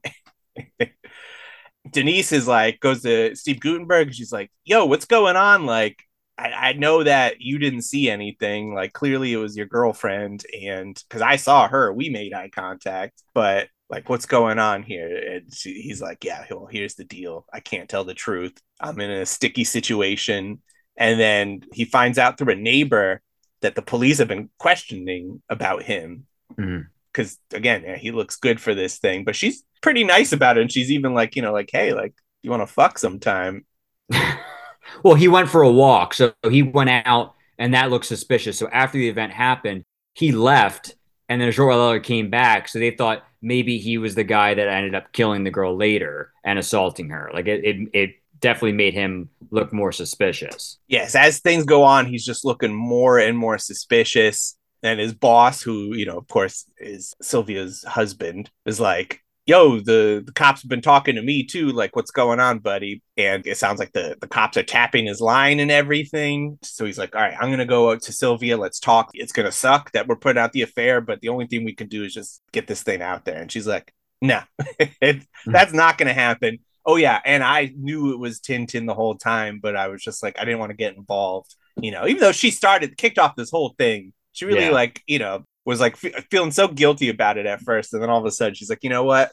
[1.91, 4.13] Denise is like, goes to Steve Guttenberg.
[4.13, 5.65] She's like, yo, what's going on?
[5.67, 5.99] Like,
[6.37, 8.73] I, I know that you didn't see anything.
[8.73, 10.43] Like, clearly it was your girlfriend.
[10.59, 13.21] And because I saw her, we made eye contact.
[13.35, 15.15] But like, what's going on here?
[15.15, 17.45] And she, he's like, yeah, well, here's the deal.
[17.53, 18.59] I can't tell the truth.
[18.79, 20.61] I'm in a sticky situation.
[20.97, 23.21] And then he finds out through a neighbor
[23.61, 26.25] that the police have been questioning about him.
[26.49, 27.55] Because mm-hmm.
[27.55, 30.61] again, yeah, he looks good for this thing, but she's pretty nice about it.
[30.61, 33.65] And she's even like, you know, like, hey, like, you want to fuck sometime?
[35.03, 36.13] well, he went for a walk.
[36.13, 38.57] So he went out and that looked suspicious.
[38.57, 40.95] So after the event happened, he left
[41.27, 42.67] and then Joel came back.
[42.67, 46.31] So they thought maybe he was the guy that ended up killing the girl later
[46.43, 47.31] and assaulting her.
[47.33, 50.77] Like it, it, it definitely made him look more suspicious.
[50.87, 54.55] Yes, as things go on, he's just looking more and more suspicious.
[54.83, 60.21] And his boss, who, you know, of course, is Sylvia's husband, is like, yo, the,
[60.23, 61.69] the cops have been talking to me too.
[61.69, 63.01] Like, what's going on, buddy?
[63.17, 66.59] And it sounds like the, the cops are tapping his line and everything.
[66.61, 68.57] So he's like, all right, I'm going to go out to Sylvia.
[68.57, 69.09] Let's talk.
[69.15, 71.73] It's going to suck that we're putting out the affair, but the only thing we
[71.73, 73.41] can do is just get this thing out there.
[73.41, 74.41] And she's like, no,
[74.79, 75.17] hmm.
[75.47, 76.59] that's not going to happen.
[76.85, 80.21] Oh yeah, and I knew it was Tintin the whole time, but I was just
[80.21, 81.55] like, I didn't want to get involved.
[81.77, 84.71] You know, even though she started kicked off this whole thing, she really yeah.
[84.71, 88.09] like you know was like f- feeling so guilty about it at first, and then
[88.09, 89.31] all of a sudden she's like, you know what,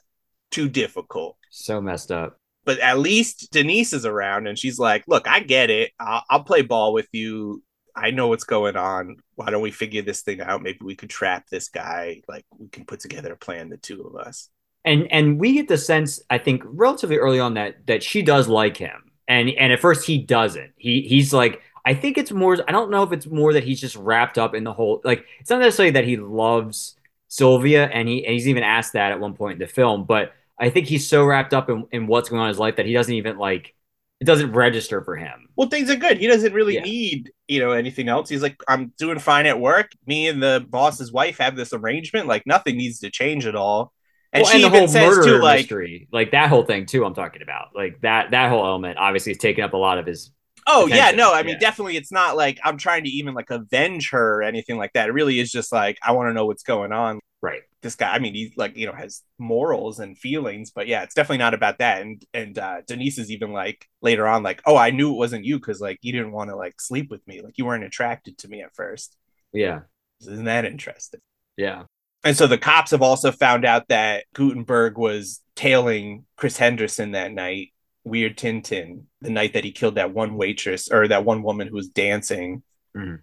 [0.51, 1.37] too difficult.
[1.51, 2.39] So messed up.
[2.65, 5.93] But at least Denise is around, and she's like, look, I get it.
[6.01, 7.63] I'll, I'll play ball with you.
[7.95, 9.17] I know what's going on.
[9.35, 10.63] Why don't we figure this thing out?
[10.63, 12.23] Maybe we could trap this guy.
[12.29, 14.49] Like we can put together a plan, the two of us
[14.85, 18.49] and and we get the sense i think relatively early on that that she does
[18.49, 19.11] like him.
[19.29, 20.73] And and at first he doesn't.
[20.77, 23.81] He he's like i think it's more i don't know if it's more that he's
[23.81, 26.97] just wrapped up in the whole like it's not necessarily that he loves
[27.29, 30.33] sylvia and he and he's even asked that at one point in the film but
[30.59, 32.87] i think he's so wrapped up in, in what's going on in his life that
[32.87, 33.75] he doesn't even like
[34.21, 35.49] it doesn't register for him.
[35.57, 36.19] Well things are good.
[36.19, 36.83] He doesn't really yeah.
[36.83, 38.29] need you know anything else.
[38.29, 39.91] He's like i'm doing fine at work.
[40.07, 42.29] Me and the boss's wife have this arrangement.
[42.29, 43.93] Like nothing needs to change at all
[44.33, 47.05] and well, she and the whole murder too, like, mystery, like that whole thing too.
[47.05, 50.07] I'm talking about, like that that whole element, obviously, is taking up a lot of
[50.07, 50.31] his.
[50.67, 50.97] Oh attention.
[50.97, 51.59] yeah, no, I mean, yeah.
[51.59, 55.09] definitely, it's not like I'm trying to even like avenge her or anything like that.
[55.09, 57.21] It really is just like I want to know what's going on.
[57.43, 57.63] Right.
[57.83, 61.15] This guy, I mean, he's like you know has morals and feelings, but yeah, it's
[61.15, 62.01] definitely not about that.
[62.01, 65.45] And and uh, Denise is even like later on, like, oh, I knew it wasn't
[65.45, 68.39] you because like you didn't want to like sleep with me, like you weren't attracted
[68.39, 69.17] to me at first.
[69.53, 69.81] Yeah.
[70.21, 71.21] Isn't that interesting?
[71.57, 71.83] Yeah.
[72.25, 77.33] And so the cops have also found out that Guttenberg was tailing Chris Henderson that
[77.33, 77.73] night,
[78.05, 81.75] Weird Tintin, the night that he killed that one waitress or that one woman who
[81.75, 82.63] was dancing.
[82.97, 83.17] Mm-hmm.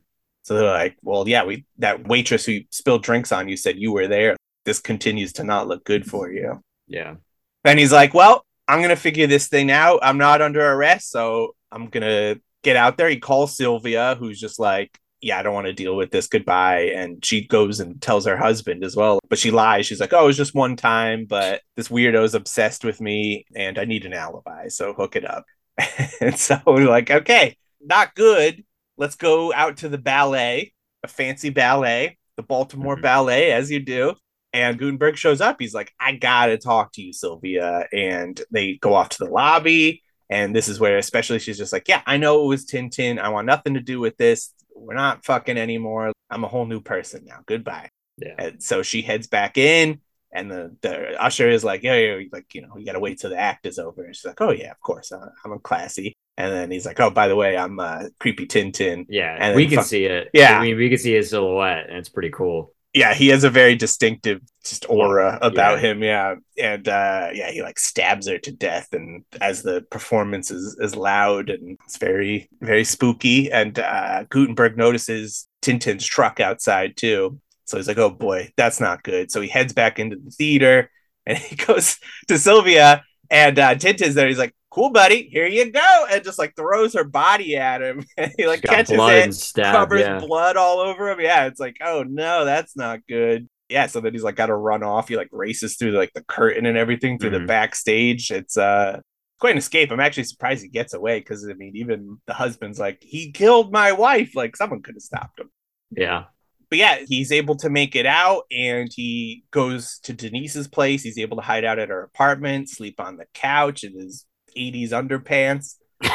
[0.44, 3.92] So they're like, well, yeah, we that waitress who spilled drinks on you said you
[3.92, 4.36] were there.
[4.66, 6.62] This continues to not look good for you.
[6.88, 7.16] Yeah.
[7.64, 10.00] And he's like, well, I'm gonna figure this thing out.
[10.02, 13.10] I'm not under arrest, so I'm gonna get out there.
[13.10, 16.28] He calls Sylvia, who's just like, yeah, I don't want to deal with this.
[16.28, 16.92] Goodbye.
[16.96, 19.20] And she goes and tells her husband as well.
[19.30, 19.86] But she lies.
[19.86, 23.46] She's like, oh, it was just one time, but this weirdo is obsessed with me
[23.56, 24.70] and I need an alibi.
[24.70, 25.46] So hook it up.
[26.22, 28.64] and so we're like, okay, not good.
[28.98, 33.02] Let's go out to the ballet, a fancy ballet, the Baltimore mm-hmm.
[33.02, 34.16] Ballet, as you do.
[34.52, 35.58] And Guttenberg shows up.
[35.60, 37.86] He's like, I gotta talk to you, Sylvia.
[37.94, 40.02] And they go off to the lobby.
[40.30, 43.20] And this is where, especially, she's just like, Yeah, I know it was Tintin.
[43.20, 44.54] I want nothing to do with this
[44.90, 46.12] we're not fucking anymore.
[46.32, 47.42] I'm a whole new person now.
[47.46, 47.92] Goodbye.
[48.18, 48.34] Yeah.
[48.40, 50.00] And so she heads back in,
[50.32, 53.20] and the, the usher is like, yeah, yeah, like, you know, you got to wait
[53.20, 54.04] till the act is over.
[54.04, 55.12] And she's like, oh, yeah, of course.
[55.12, 56.16] Uh, I'm a classy.
[56.38, 59.06] And then he's like, oh, by the way, I'm uh, creepy Tintin.
[59.10, 59.38] Yeah.
[59.40, 60.32] And we can fuck- see it.
[60.34, 60.58] Yeah.
[60.58, 63.50] I mean, we can see his silhouette, and it's pretty cool yeah, he has a
[63.50, 65.92] very distinctive just aura about yeah.
[65.92, 66.04] him.
[66.04, 66.36] Yeah.
[66.58, 70.96] And uh yeah, he like stabs her to death and as the performance is, is
[70.96, 73.52] loud and it's very, very spooky.
[73.52, 77.40] And uh Guttenberg notices Tintin's truck outside too.
[77.66, 79.32] So he's like, oh boy, that's not good.
[79.32, 80.90] So he heads back into the theater
[81.26, 84.28] and he goes to Sylvia and uh Tintin's there.
[84.28, 88.06] He's like, cool, buddy, here you go, and just like throws her body at him.
[88.18, 90.20] And he like catches it, stabbed, covers yeah.
[90.20, 91.20] blood all over him.
[91.20, 93.48] Yeah, it's like, oh no, that's not good.
[93.70, 95.10] Yeah, so then he's like got to run off.
[95.10, 97.42] He like races through like the curtain and everything through mm-hmm.
[97.42, 98.32] the backstage.
[98.32, 99.02] It's uh
[99.40, 99.92] quite an escape.
[99.92, 103.72] I'm actually surprised he gets away because I mean, even the husband's like, he killed
[103.72, 104.36] my wife.
[104.36, 105.50] Like someone could have stopped him.
[105.92, 106.26] Yeah.
[106.70, 111.02] But yeah, he's able to make it out and he goes to Denise's place.
[111.02, 114.26] He's able to hide out at her apartment, sleep on the couch in his
[114.58, 115.76] 80s underpants.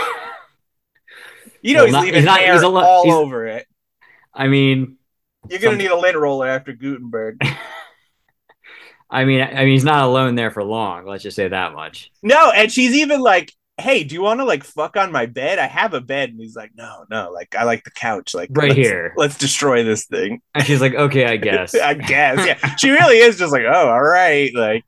[1.63, 3.67] You know Well, he's not- leaving he's not- hair he's a all over it.
[4.35, 4.97] I mean,
[5.49, 7.41] You're gonna need a lint roller after Guttenberg.
[9.11, 11.07] I mean, I mean, he's not alone there for long.
[11.07, 12.11] Let's just say that much.
[12.23, 15.59] no, and she's even like, "Hey, do you want to like fuck on my bed?
[15.59, 18.35] I have a bed." And he's like, "No, no, like I like the couch.
[18.35, 19.15] Like Right let's- here.
[19.17, 21.75] Let's destroy this thing." And she's like, okay, I guess.
[21.81, 22.45] I guess.
[22.47, 24.85] Yeah, she really is just like, "Oh, all right." Like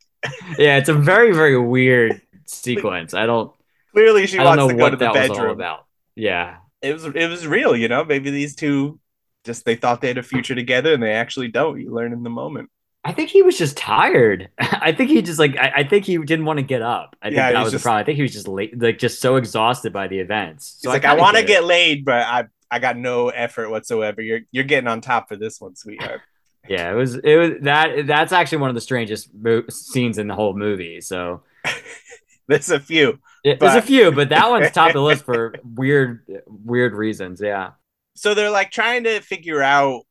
[0.58, 3.14] yeah, it's a very, very weird sequence.
[3.14, 3.52] I don't,
[3.92, 5.52] clearly, she I don't wants know to go what to the that was all bedroom.
[5.52, 5.86] about.
[6.14, 8.04] Yeah, It was it was real, you know.
[8.04, 8.98] Maybe these two
[9.44, 11.80] just they thought they had a future together, and they actually don't.
[11.80, 12.70] You learn in the moment.
[13.04, 14.48] I think he was just tired.
[14.58, 17.14] I think he just like, I, I think he didn't want to get up.
[17.22, 18.00] I think Yeah, that was just- the problem.
[18.00, 20.78] I think he was just late, like just so exhausted by the events.
[20.80, 21.46] He's So like, I, want to it.
[21.46, 24.20] get laid, but I I got no effort whatsoever.
[24.22, 26.20] You're you're getting on top for this one, sweetheart.
[26.68, 30.26] Yeah, it was it was that that's actually one of the strangest mo- scenes in
[30.26, 31.00] the whole movie.
[31.00, 31.44] So
[32.48, 33.18] There's a few.
[33.44, 37.40] it, there's a few, but that one's top of the list for weird weird reasons.
[37.42, 37.70] Yeah.
[38.14, 40.02] So they're like trying to figure out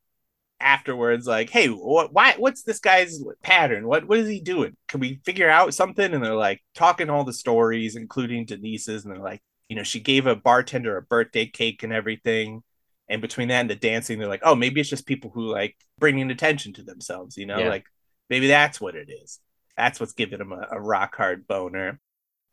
[0.59, 3.87] afterwards, like, hey, what why what's this guy's pattern?
[3.87, 4.75] What what is he doing?
[4.87, 6.13] Can we figure out something?
[6.13, 9.99] And they're like talking all the stories, including Denise's, and they're like, you know, she
[9.99, 12.63] gave a bartender a birthday cake and everything.
[13.07, 15.75] And between that and the dancing, they're like, oh, maybe it's just people who like
[15.99, 17.69] bringing attention to themselves, you know, Yeah.
[17.69, 17.85] like
[18.29, 19.39] maybe that's what it is.
[19.77, 21.99] That's what's giving them a, a rock hard boner.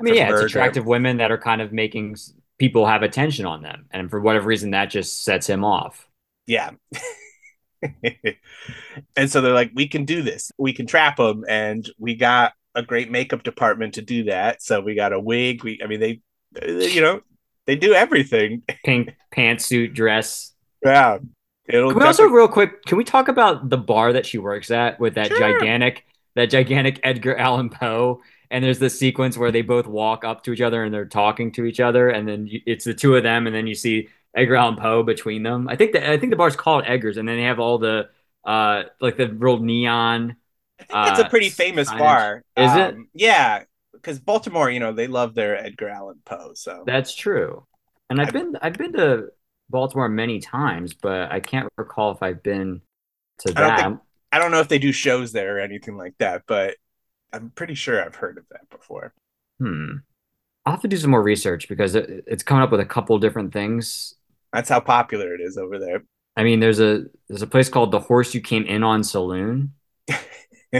[0.02, 2.16] I mean, yeah, it's attractive women that are kind of making
[2.58, 6.08] people have attention on them, and for whatever reason, that just sets him off.
[6.46, 6.70] Yeah.
[9.16, 10.50] and so they're like, we can do this.
[10.58, 14.62] We can trap them, and we got a great makeup department to do that.
[14.62, 15.62] So we got a wig.
[15.64, 16.20] We, I mean, they,
[16.66, 17.20] you know,
[17.66, 18.62] they do everything.
[18.84, 20.52] Pink pantsuit dress.
[20.84, 21.18] Yeah.
[21.68, 22.84] It'll Can we also real quick?
[22.84, 25.38] Can we talk about the bar that she works at with that Sure.
[25.38, 28.20] gigantic, that gigantic Edgar Allan Poe?
[28.52, 31.50] And there's this sequence where they both walk up to each other and they're talking
[31.52, 34.08] to each other, and then you, it's the two of them, and then you see
[34.36, 35.68] Edgar Allan Poe between them.
[35.68, 38.10] I think the I think the bar's called Edgar's, and then they have all the
[38.44, 40.36] uh like the real neon.
[40.78, 41.98] I think it's a uh, pretty famous signage.
[41.98, 42.44] bar.
[42.56, 42.94] Is it?
[42.94, 43.64] Um, Yeah.
[43.92, 46.52] Because Baltimore, you know, they love their Edgar Allan Poe.
[46.54, 47.64] So That's true.
[48.10, 49.28] And I've been I've been to
[49.70, 52.82] Baltimore many times, but I can't recall if I've been
[53.38, 53.80] to I don't that.
[53.86, 54.00] think-
[54.32, 56.76] I don't know if they do shows there or anything like that, but
[57.32, 59.14] I'm pretty sure I've heard of that before.
[59.58, 59.96] Hmm.
[60.64, 63.18] I'll have to do some more research because it, it's coming up with a couple
[63.18, 64.14] different things.
[64.52, 66.04] That's how popular it is over there.
[66.36, 69.72] I mean, there's a there's a place called the Horse You Came In On Saloon,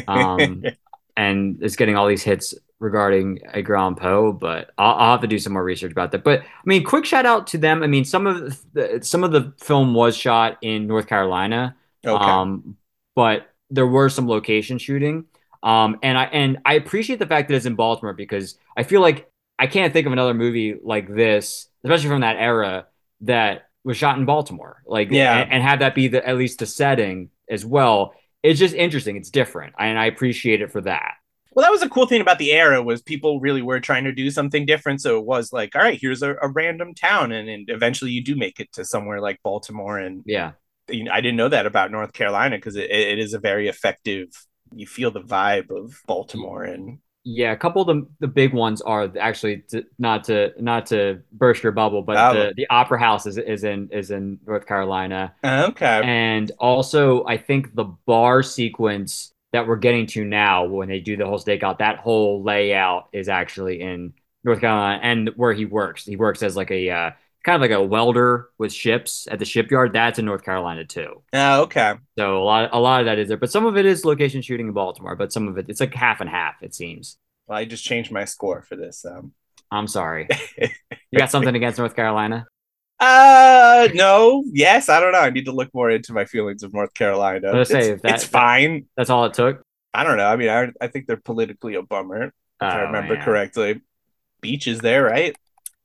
[0.06, 0.62] um,
[1.16, 4.32] and it's getting all these hits regarding a Grand Poe.
[4.32, 6.24] But I'll, I'll have to do some more research about that.
[6.24, 7.82] But I mean, quick shout out to them.
[7.82, 11.76] I mean, some of the some of the film was shot in North Carolina.
[12.06, 12.24] okay.
[12.24, 12.76] Um,
[13.14, 15.26] but there were some location shooting.
[15.62, 19.00] Um, and I and I appreciate the fact that it's in Baltimore because I feel
[19.00, 22.86] like I can't think of another movie like this, especially from that era,
[23.22, 24.82] that was shot in Baltimore.
[24.86, 25.40] Like, Yeah.
[25.40, 28.14] and, and have that be the at least the setting as well.
[28.42, 29.16] It's just interesting.
[29.16, 31.14] It's different, and I appreciate it for that.
[31.54, 34.12] Well, that was a cool thing about the era was people really were trying to
[34.12, 35.02] do something different.
[35.02, 38.24] So it was like, all right, here's a, a random town, and, and eventually you
[38.24, 39.98] do make it to somewhere like Baltimore.
[39.98, 40.52] And Yeah,
[40.88, 43.68] you know, I didn't know that about North Carolina because it, it is a very
[43.68, 44.28] effective.
[44.74, 47.52] You feel the vibe of Baltimore, and yeah.
[47.52, 51.62] A couple of the the big ones are actually to, not to not to burst
[51.62, 52.32] your bubble, but Oh.
[52.34, 55.34] the, the Opera House is is in is in North Carolina.
[55.44, 61.00] okay, And also, I think the bar sequence that we're getting to now, when they
[61.00, 65.64] do the whole stakeout, that whole layout is actually in North Carolina and where he
[65.66, 66.04] works.
[66.06, 67.10] He works as like a uh,
[67.44, 69.92] kind of like a welder with ships at the shipyard.
[69.92, 71.22] That's in North Carolina too.
[71.32, 71.94] oh, okay.
[72.18, 74.42] So a lot, a lot of that is there, but some of it is location
[74.42, 75.16] shooting in Baltimore.
[75.16, 76.62] But some of it, it's like half and half.
[76.62, 77.18] It seems.
[77.46, 79.04] Well, I just changed my score for this.
[79.04, 79.32] Um,
[79.70, 80.28] I'm sorry.
[81.10, 82.46] You got something against North Carolina?
[82.98, 85.18] uh, no, yes, I don't know.
[85.18, 87.48] I need to look more into my feelings of North Carolina.
[87.48, 88.86] I gonna It's, say, that- it's fine.
[88.96, 89.62] That's all it took.
[89.92, 90.24] I don't know.
[90.26, 92.24] I mean, I, I think they're politically a bummer.
[92.26, 93.24] If I Oh, remember yeah.
[93.24, 93.80] correctly.
[94.40, 95.36] Beaches there, right?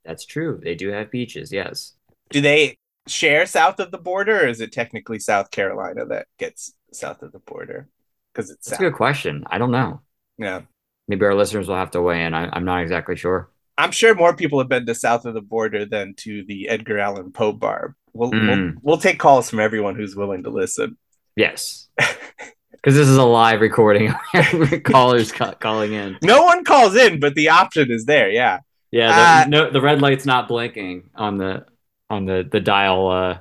[0.08, 0.58] That's true.
[0.62, 1.52] They do have beaches.
[1.52, 1.92] Yes.
[2.30, 6.72] Do they share south of the border, or is it technically South Carolina that gets
[6.92, 7.88] south of the border?
[8.32, 8.86] Because it's That's south.
[8.86, 9.44] a good question.
[9.46, 10.00] I don't know.
[10.38, 10.62] Yeah,
[11.08, 12.32] Maybe our listeners will have to weigh in.
[12.34, 13.50] I, I'm not exactly sure.
[13.76, 16.98] I'm sure more people have been to south of the border than to the Edgar
[16.98, 17.94] Allan Poe bar.
[18.14, 18.74] We'll we'll, Mm.
[18.82, 20.96] we'll take calls from everyone who's willing to listen.
[21.36, 21.88] Yes.
[22.72, 24.14] Because this is a live recording.
[24.84, 26.16] Callers ca- calling in.
[26.22, 28.30] No one calls in, but the option is there.
[28.30, 31.66] Yeah, Yeah, Uh, the, no, the red light's not blinking on the
[32.10, 33.40] on the the dial uh,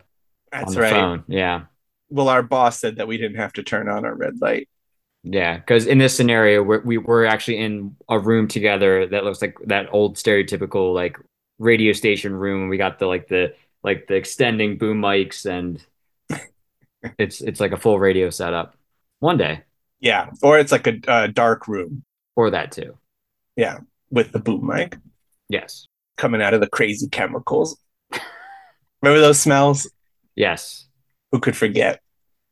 [0.63, 0.83] on that's the right.
[0.83, 1.25] phone.
[1.27, 1.65] Yeah,
[2.10, 4.69] Well, our boss said that we didn't have to turn on our red light.
[5.23, 5.57] yeah.
[5.57, 9.57] Because in this scenario, we're, we we're actually in a room together that looks like
[9.65, 11.17] that old stereotypical like
[11.60, 12.69] radio station room.
[12.69, 15.86] We got the like the like the extending boom mics and
[17.17, 18.75] it's it's like a full radio setup.
[19.19, 19.63] One day,
[19.99, 22.03] Yeah, or it's like a, a dark room.
[22.36, 22.97] or that too.
[23.55, 23.79] Yeah,
[24.10, 24.97] with the boom mic
[25.49, 27.77] Yes, coming out of the crazy chemicals.
[29.01, 29.89] Remember those smells?
[30.36, 30.83] yes.
[31.33, 31.99] Who could forget?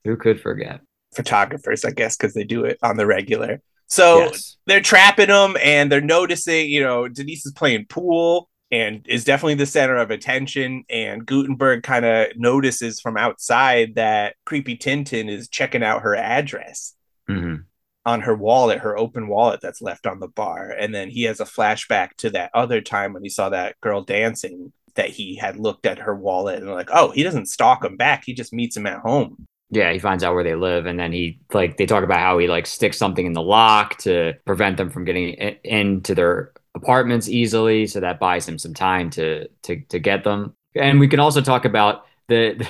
[0.03, 0.81] Who could forget?
[1.15, 3.62] Photographers, I guess, because they do it on the regular.
[3.88, 9.05] So yes, they're trapping them and they're noticing, you know, Denise is playing pool and
[9.08, 10.84] is definitely the center of attention.
[10.89, 16.95] And Guttenberg kind of notices from outside that creepy Tintin is checking out her address
[17.29, 17.63] Mhm.
[18.05, 20.69] On her wallet, her open wallet that's left on the bar.
[20.69, 24.03] And then he has a flashback to that other time when he saw that girl
[24.03, 27.97] dancing that he had looked at her wallet and like, oh, he doesn't stalk him
[27.97, 28.23] back.
[28.25, 29.45] He just meets him at home.
[29.71, 29.91] yeah.
[29.91, 32.47] He finds out where they live, and then he like they talk about how he
[32.47, 37.27] like sticks something in the lock to prevent them from getting in, into their apartments
[37.27, 40.55] easily, so that buys him some time to to to get them.
[40.75, 42.65] And we can also talk about the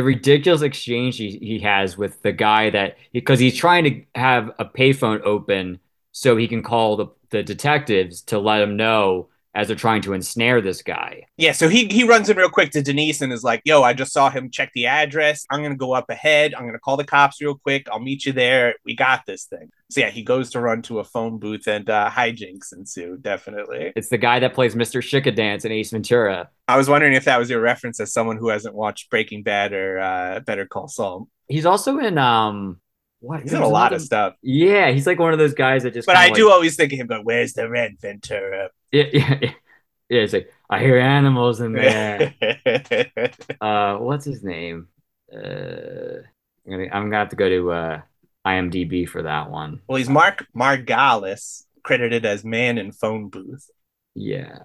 [0.00, 4.50] the ridiculous exchange he, he has with the guy that because he's trying to have
[4.58, 5.78] a payphone open
[6.10, 10.12] so he can call the, the detectives to let him know as they're trying to
[10.12, 11.24] ensnare this guy.
[11.36, 13.92] Yeah, so he he runs in real quick to Denise and is like, "Yo, I
[13.92, 15.44] just saw him check the address.
[15.50, 16.54] I'm gonna go up ahead.
[16.54, 17.88] I'm gonna call the cops real quick.
[17.90, 18.74] I'll meet you there.
[18.84, 21.90] We got this thing." So yeah, he goes to run to a phone booth and
[21.90, 23.18] uh, hijinks ensue.
[23.20, 23.92] Definitely.
[23.96, 25.02] It's the guy that plays Mr.
[25.02, 26.48] Shickadance in Ace Ventura.
[26.68, 29.72] I was wondering if that was your reference as someone who hasn't watched Breaking Bad
[29.72, 31.28] or uh, Better Call Saul.
[31.48, 32.80] He's also in um
[33.20, 35.94] what He's in a lot of stuff, Yeah, he's like one of those guys that
[35.94, 39.04] just but I like- do always think of him going, "Where's the Red Ventura?" yeah,
[39.12, 39.52] yeah, yeah.
[40.08, 42.34] Yeah, it's like I hear animals in there.
[43.60, 44.88] uh what's his name?
[45.32, 46.22] Uh
[46.66, 48.00] I'm gonna I'm gonna have to go to uh
[48.46, 49.80] IMDb for that one.
[49.86, 53.70] well, he's Mark Margolis, credited as man in phone booth.
[54.14, 54.58] Yeah.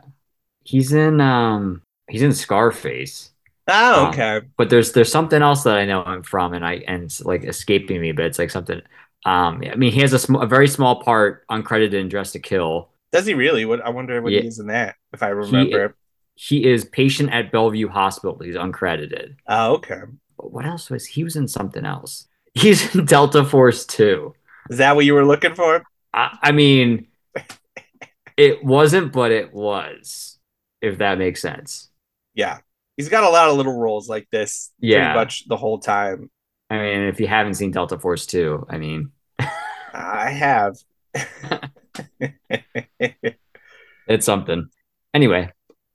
[0.63, 3.31] He's in um he's in Scarface.
[3.67, 4.41] Oh, Um, okay.
[4.57, 7.43] But there's there's something else that I know him from and I and it's like
[7.43, 8.81] escaping me, but it's like something
[9.25, 12.39] um I mean he has a, sm- a very small part uncredited in Dressed to
[12.39, 12.89] Kill.
[13.11, 13.65] Does he really?
[13.65, 14.41] What I wonder what Yeah.
[14.41, 14.95] he is in that.
[15.13, 15.95] If I remember.
[16.37, 18.37] He is patient at Bellevue Hospital.
[18.43, 19.35] He's uncredited.
[19.47, 20.01] Oh, okay.
[20.37, 22.27] But what else was he was in something else?
[22.53, 24.35] He's in Delta Force 2.
[24.69, 25.81] Is that what you were looking for?
[26.13, 27.07] I, I mean,
[28.37, 30.37] it wasn't, but it was,
[30.81, 31.89] if that makes sense.
[32.37, 32.57] Yeah.
[32.97, 34.99] He's got a lot of little roles like this Yeah.
[35.13, 36.29] pretty much the whole time.
[36.69, 39.11] I mean, if you haven't seen Delta Force 2, I mean,
[39.93, 40.75] I have.
[44.07, 44.69] it's something.
[45.13, 45.51] Anyway,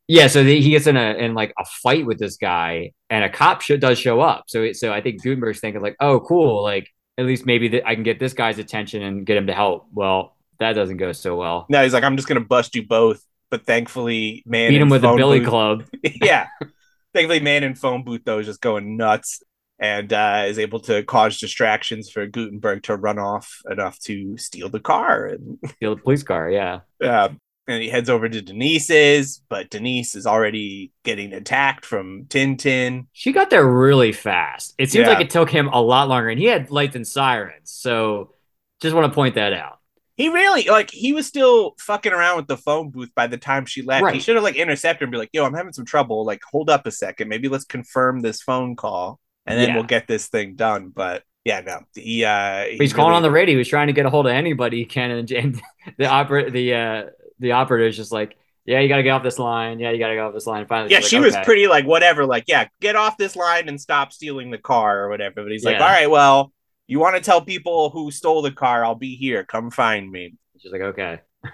[0.09, 0.27] yeah.
[0.29, 3.29] So the, he gets in a in like a fight with this guy, and a
[3.29, 4.45] cop sh- does show up.
[4.49, 7.95] So so I think Guttenberg's thinking like, oh, cool, like at least maybe th- I
[7.95, 9.87] can get this guy's attention and get him to help.
[9.93, 11.67] Well, that doesn't go so well.
[11.69, 13.23] no, he's like, I'm just gonna bust you both.
[13.51, 15.85] But thankfully, man, Beat him with a billy booth- club.
[16.05, 16.47] yeah.
[17.15, 19.43] Thankfully, man in phone booth though is just going nuts
[19.79, 24.69] and uh, is able to cause distractions for Guttenberg to run off enough to steal
[24.69, 26.51] the car and Steal the police car.
[26.51, 26.81] Yeah.
[27.03, 27.31] uh,
[27.67, 33.07] and he heads over to Denise's, but Denise is already getting attacked from Tintin.
[33.13, 34.75] She got there really fast.
[34.77, 35.13] It seems Yeah.
[35.15, 37.71] like it took him a lot longer, and he had lights and sirens.
[37.71, 38.35] So
[38.83, 39.79] just want to point that out.
[40.21, 43.65] He really like he was still fucking around with the phone booth by the time
[43.67, 44.13] she left.
[44.13, 46.25] He should have like intercepted and be like, "Yo, I'm having some trouble.
[46.25, 47.29] Like, hold up a second.
[47.29, 49.75] Maybe let's confirm this phone call, and then Yeah.
[49.77, 53.31] we'll get this thing done." But yeah, no, he uh, But he's calling on the
[53.31, 53.57] radio.
[53.57, 55.63] He's trying to get a hold of anybody he can, and, and
[55.99, 57.03] the opera the uh
[57.39, 59.81] the operator is just like, yeah, you got to get off this line.
[59.81, 60.67] Yeah, you got to get off this line.
[60.67, 63.37] Finally, Yeah, she's she like, was "Okay." pretty like whatever, like yeah, get off this
[63.37, 65.43] line and stop stealing the car or whatever.
[65.43, 66.53] But he's like, all right, well,
[66.91, 68.85] you want to tell people who stole the car?
[68.85, 69.45] I'll be here.
[69.45, 70.35] Come find me.
[70.59, 71.21] She's like, okay.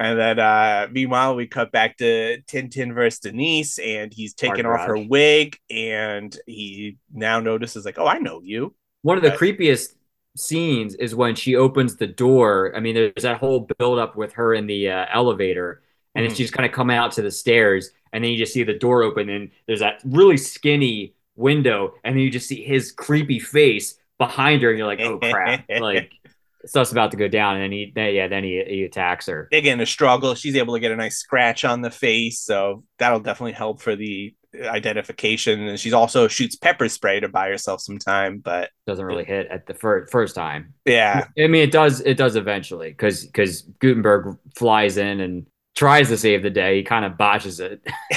[0.00, 4.80] And then uh meanwhile we cut back to Tintin versus Denise and he's taking Art
[4.80, 8.74] off her wig and he now notices like, oh, I know you.
[9.02, 9.38] One of the Right.
[9.38, 9.96] creepiest
[10.36, 12.72] scenes is when she opens the door.
[12.76, 15.82] I mean, there's that whole build up with her in the uh, elevator,
[16.14, 16.36] and then Mhm.
[16.36, 19.02] she's kind of coming out to the stairs, and then you just see the door
[19.02, 23.97] open, and there's that really skinny window, and then you just see his creepy face
[24.18, 26.10] behind her, and you're like, oh crap, like
[26.66, 29.48] stuff's about to go down, and then he, then, yeah, then he, he attacks her.
[29.50, 30.34] They get in a struggle.
[30.34, 33.96] She's able to get a nice scratch on the face, so that'll definitely help for
[33.96, 35.68] the identification.
[35.68, 39.46] And she's also shoots pepper spray to buy herself some time, but Doesn't really hit
[39.48, 40.74] at the fir- first time.
[40.84, 42.00] yeah, I mean, it does.
[42.00, 45.46] It does eventually, because because Guttenberg flies in and
[45.78, 46.76] tries to save the day.
[46.78, 47.80] He kind of botches it.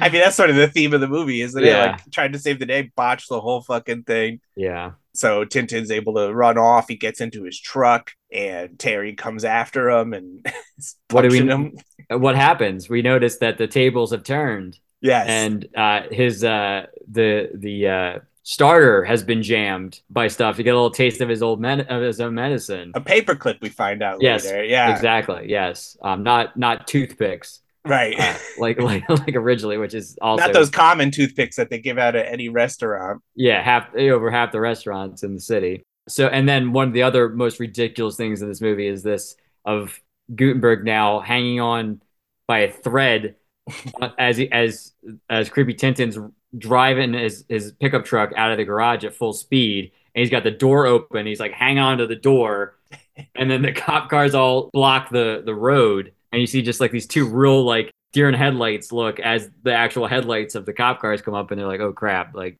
[0.00, 1.66] I mean that's sort of the theme of the movie, isn't it?
[1.68, 1.92] Yeah.
[1.92, 4.40] Like trying to save the day, botch the whole fucking thing.
[4.56, 4.92] yeah.
[5.16, 6.88] So Tintin's able to run off.
[6.88, 10.44] He gets into his truck, and Terry comes after him and
[11.10, 11.76] What do we- him.
[12.10, 12.88] What happens?
[12.88, 14.76] We notice that the tables have turned.
[15.00, 15.28] Yes.
[15.28, 20.70] and uh, his uh, the the uh, starter has been jammed by stuff to get
[20.70, 22.92] a little taste of his old med- of his own medicine.
[22.94, 24.62] a paperclip we find out Yes, later.
[24.64, 24.94] Yeah.
[24.94, 25.46] Exactly.
[25.48, 25.96] Yes.
[26.02, 26.22] Um.
[26.22, 27.60] Not not toothpicks.
[27.86, 28.14] Right.
[28.18, 31.98] Uh, like like like originally, which is also Not those common toothpicks that they give
[31.98, 33.22] out at any restaurant.
[33.34, 35.82] yeah half over half the restaurants in the city.
[36.08, 39.36] So and then one of the other most ridiculous things in this movie is this
[39.64, 39.98] of
[40.34, 42.02] Guttenberg now hanging on
[42.46, 43.36] by a thread
[44.18, 44.92] as he, as
[45.30, 46.18] as creepy Tintin's
[46.58, 50.44] driving his his pickup truck out of the garage at full speed and he's got
[50.44, 52.76] the door open he's like hang on to the door
[53.34, 56.90] and then the cop cars all block the the road and you see just like
[56.90, 61.00] these two real like deer in headlights look as the actual headlights of the cop
[61.00, 62.58] cars come up and they're like oh crap like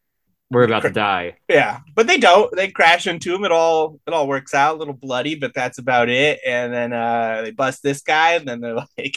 [0.51, 2.55] we're about to die Yeah, but they don't.
[2.55, 3.45] They crash into him.
[3.45, 4.77] It all it all works out.
[4.77, 6.39] A little bloody, but that's about it.
[6.47, 9.17] And then uh, they bust this guy, and then they're like,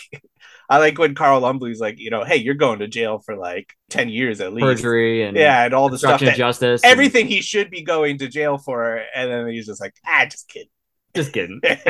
[0.69, 3.73] I like when Carl Lumbly's like, you know, hey, you're going to jail for like
[3.89, 4.65] ten years at least.
[4.65, 8.17] perjury and Yeah, and all the stuff that justice and- everything he should be going
[8.19, 10.69] to jail for, and then he's just like, ah, just kidding.
[11.15, 11.81] just kidding like,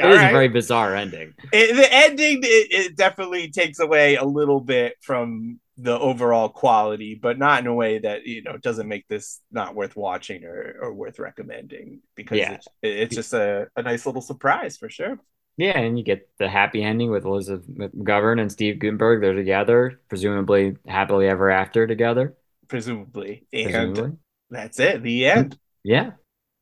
[0.00, 4.24] it is a very bizarre ending It- the ending it, it definitely takes away a
[4.24, 8.88] little bit from the overall quality but not in a way that you know doesn't
[8.88, 12.52] make this not worth watching or, or worth recommending because Yeah.
[12.54, 15.18] it's, it's just a, a nice little surprise for sure
[15.60, 19.20] Yeah, and you get the happy ending with Elizabeth McGovern and Steve Guttenberg.
[19.20, 22.34] They're together, presumably happily ever after together.
[22.68, 24.12] presumably and Presumably.
[24.48, 26.12] that's it the end Yeah.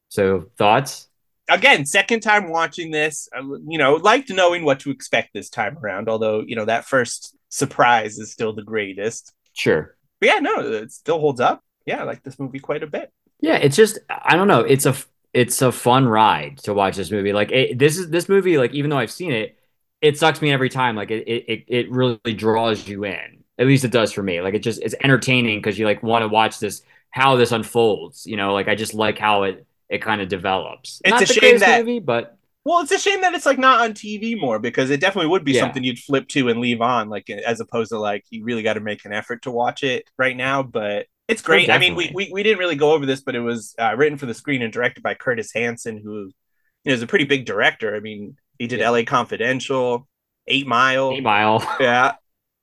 [0.08, 1.08] So thoughts?
[1.50, 3.28] again second time watching this
[3.66, 7.34] you know liked knowing what to expect this time around although you know that first
[7.48, 9.96] surprise is still the greatest Sure.
[10.20, 13.10] but yeah no it still holds up yeah i like this movie quite a bit
[13.40, 14.60] Yeah, it's just I don't know.
[14.60, 14.94] It's a
[15.34, 17.32] it's a fun ride to watch this movie.
[17.32, 18.58] Like it, this is this movie.
[18.58, 19.58] Like even though I've seen it,
[20.00, 20.96] it sucks me every time.
[20.96, 23.44] Like it it it really draws you in.
[23.58, 24.40] At least it does for me.
[24.40, 28.26] Like it just it's entertaining because you like want to watch this how this unfolds.
[28.26, 31.00] You know, like I just like how it it kind of develops.
[31.04, 33.80] It's Not a shame that- movie, but Well, it's a shame that it's like not
[33.80, 35.60] on TV more because it definitely would be Yeah.
[35.62, 38.74] something you'd flip to and leave on, like as opposed to like you really got
[38.74, 40.62] to make an effort to watch it right now.
[40.62, 41.70] But it's great.
[41.70, 44.18] I mean, we, we we didn't really go over this, but it was uh, written
[44.18, 46.32] for the screen and directed by Curtis Hanson, who
[46.84, 47.94] you know, is a pretty big director.
[47.94, 48.86] I mean, he did Yeah.
[48.86, 49.04] L.A.
[49.04, 50.08] Confidential,
[50.46, 51.62] Eight Mile, Eight Mile.
[51.80, 52.14] yeah,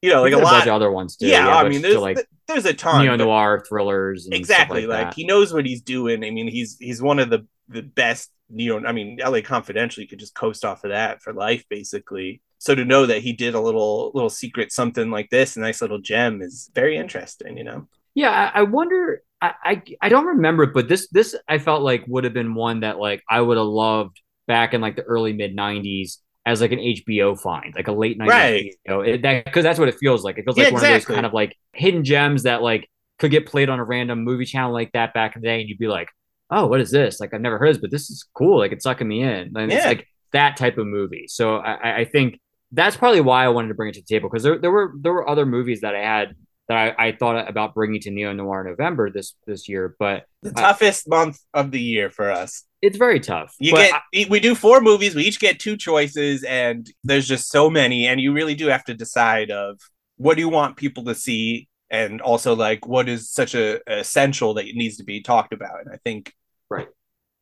[0.02, 0.68] you know, like a bunch lot.
[0.68, 1.28] of other ones too.
[1.28, 3.04] yeah, I mean, there's like there's a ton.
[3.04, 4.28] neo noir thrillers.
[4.32, 7.46] Exactly like, like, he knows what he's doing i mean he's he's one of the
[7.70, 11.34] the best neo i mean la confidential you could just coast off of that for
[11.34, 15.58] life basically so to know that he did a little little secret something like this
[15.58, 19.22] a nice little gem is very interesting you know Yeah, I, I wonder.
[19.42, 22.56] I, I I don't remember it, but this this I felt like would have been
[22.56, 26.62] one that like I would have loved back in like the early mid '90s as
[26.62, 28.66] like an HBO find, like a late '90s Right.
[28.88, 29.02] HBO.
[29.02, 30.38] It, that because that's what it feels like.
[30.38, 32.90] It feels Yeah, like one of those kind of like hidden gems that like
[33.20, 35.70] could get played on a random movie channel like that back in the day, and
[35.70, 36.10] you'd be like,
[36.50, 37.20] "Oh, what is this?
[37.20, 38.60] Like I've never heard of this, but this is cool.
[38.60, 41.26] Like it's sucking me in." And it's like that type of movie.
[41.28, 42.40] So I, I- I think
[42.72, 44.94] that's probably why I wanted to bring it to the table because there, there were
[45.02, 46.36] there were other movies that I had
[46.68, 50.54] that I, I thought about bringing to Neo Noir November this this year, but the
[50.56, 53.56] I- toughest month of the year for us it's very tough.
[53.60, 57.50] you get I- we do four movies we each get two choices and there's just
[57.50, 59.80] so many and you really do have to decide of
[60.18, 64.54] what do you want people to see and also like what is such a, essential
[64.54, 66.32] that it needs to be talked about and i think
[66.70, 66.88] Right.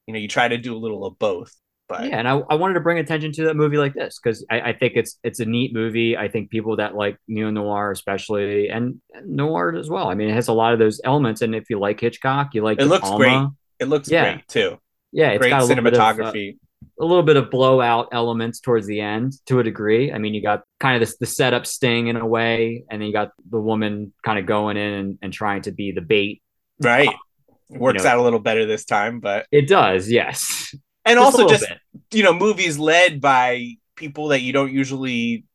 [0.07, 1.53] you know you try to do a little of both
[1.99, 4.45] but yeah, and I, I wanted to bring attention to a movie like this because
[4.49, 6.17] I, I think it's it's a neat movie.
[6.17, 10.07] I think people that like neo noir, especially, and noir as well.
[10.09, 11.41] I mean, it has a lot of those elements.
[11.41, 13.47] And if you like Hitchcock, you like It looks great.
[13.79, 14.33] it looks Yeah.
[14.33, 14.79] great too
[15.11, 16.57] Yeah, it's great got a of, uh, cinematography
[16.99, 20.11] a little bit of blowout elements towards the end to a degree.
[20.11, 23.07] I mean, you got kind of this the setup sting in a way, and then
[23.07, 26.41] you got the woman kind of going in and, and trying to be the bait.
[26.81, 27.09] right
[27.69, 30.75] works know- out a little better this time but It does, yes.
[31.05, 31.79] And Just also just bit.
[32.11, 35.45] you know movies led by people that you don't usually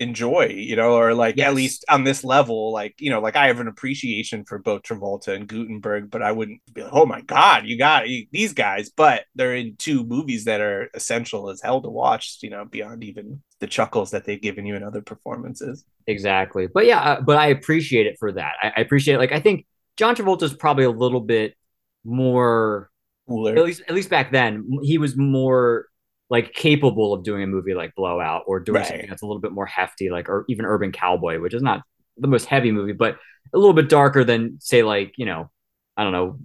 [0.00, 1.48] enjoy you know or like Yes.
[1.48, 4.82] at least on this level like you know like i have an appreciation for both
[4.82, 8.52] travolta and guttenberg but i wouldn't be like oh my god you got you- these
[8.52, 12.64] guys but they're in two movies that are essential as hell to watch you know
[12.64, 16.66] beyond even the chuckles that they've given you in other performances Exactly.
[16.68, 18.54] But yeah, uh, but I appreciate it for that.
[18.62, 19.18] I, I appreciate it.
[19.18, 19.66] Like I think
[19.98, 21.54] John Travolta's probably a little bit
[22.02, 22.88] more
[23.28, 25.86] cooler at least at least back then, he was more
[26.30, 28.86] like capable of doing a movie like Blowout or doing Right.
[28.86, 31.82] something that's a little bit more hefty, like or even Urban Cowboy, which is not
[32.18, 33.16] the most heavy movie, but
[33.54, 35.50] a little bit darker than say like, you know,
[35.96, 36.38] I don't know,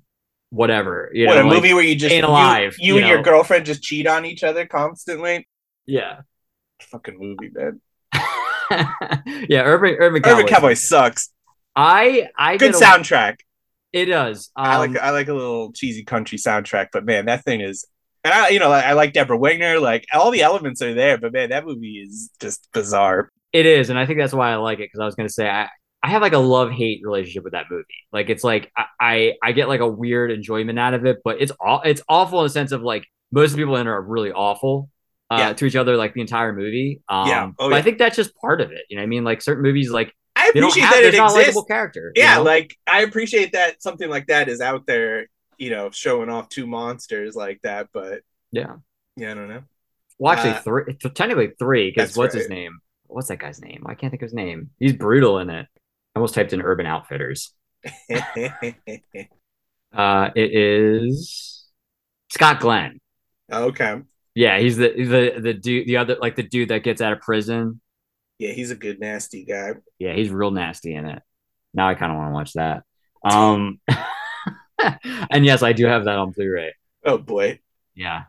[0.51, 1.09] whatever.
[1.13, 3.07] You what know, a like- movie where you just Staying you, Alive, you you and
[3.07, 5.47] your girlfriend just cheat on each other constantly
[5.86, 6.21] Yeah.
[6.81, 7.81] fucking movie man
[9.49, 10.39] yeah, Urban Urban Cowboy.
[10.39, 11.29] Urban Cowboy sucks.
[11.75, 13.38] I I Good soundtrack.
[13.93, 14.51] It does.
[14.55, 17.85] Um, I like I like a little cheesy country soundtrack, but man, that thing is.
[18.25, 19.79] And I, you know, I, I like Debra Winger.
[19.79, 23.29] Like all the elements are there, but man, that movie is just bizarre.
[23.51, 25.47] It is, and I think that's why I like it because I was gonna say
[25.47, 25.69] I,
[26.01, 27.85] I have like a love hate relationship with that movie.
[28.11, 31.39] Like it's like I, I I get like a weird enjoyment out of it, but
[31.41, 34.31] it's all it's awful in the sense of like most people in it are really
[34.31, 34.89] awful
[35.29, 35.53] uh, Yeah.
[35.53, 37.01] to each other like the entire movie.
[37.09, 37.51] Um, Yeah.
[37.59, 38.81] Oh, but I think that's just part of it.
[38.89, 40.13] You know, what I mean, like certain movies, like
[40.43, 41.63] I appreciate that it exists.
[41.67, 42.11] character.
[42.15, 42.43] you yeah, know?
[42.43, 45.27] like I appreciate that something like that is out there,
[45.57, 47.89] you know, showing off two monsters like that.
[47.93, 48.21] But
[48.51, 48.75] yeah.
[49.15, 49.63] yeah, I don't know.
[50.19, 52.79] Well, actually, uh, three technically three because what's his name?
[53.07, 53.83] What's that guy's name?
[53.87, 54.71] I can't think of his name.
[54.79, 55.67] He's brutal in it.
[56.15, 57.53] I almost typed in Urban Outfitters.
[59.93, 61.65] Uh, it is
[62.29, 62.99] Scott Glenn.
[63.51, 64.01] okay,
[64.33, 67.19] Yeah, he's the the the dude, the other like the dude that gets out of
[67.19, 67.79] prison.
[68.39, 69.73] Yeah, he's a good nasty guy.
[69.99, 71.21] Yeah, he's real nasty in it.
[71.73, 72.84] Now I kind of want to watch that.
[73.23, 73.79] Um,
[75.29, 76.73] and yes, I do have that on Blu-ray.
[77.05, 77.59] Oh boy.
[77.95, 78.23] Yeah,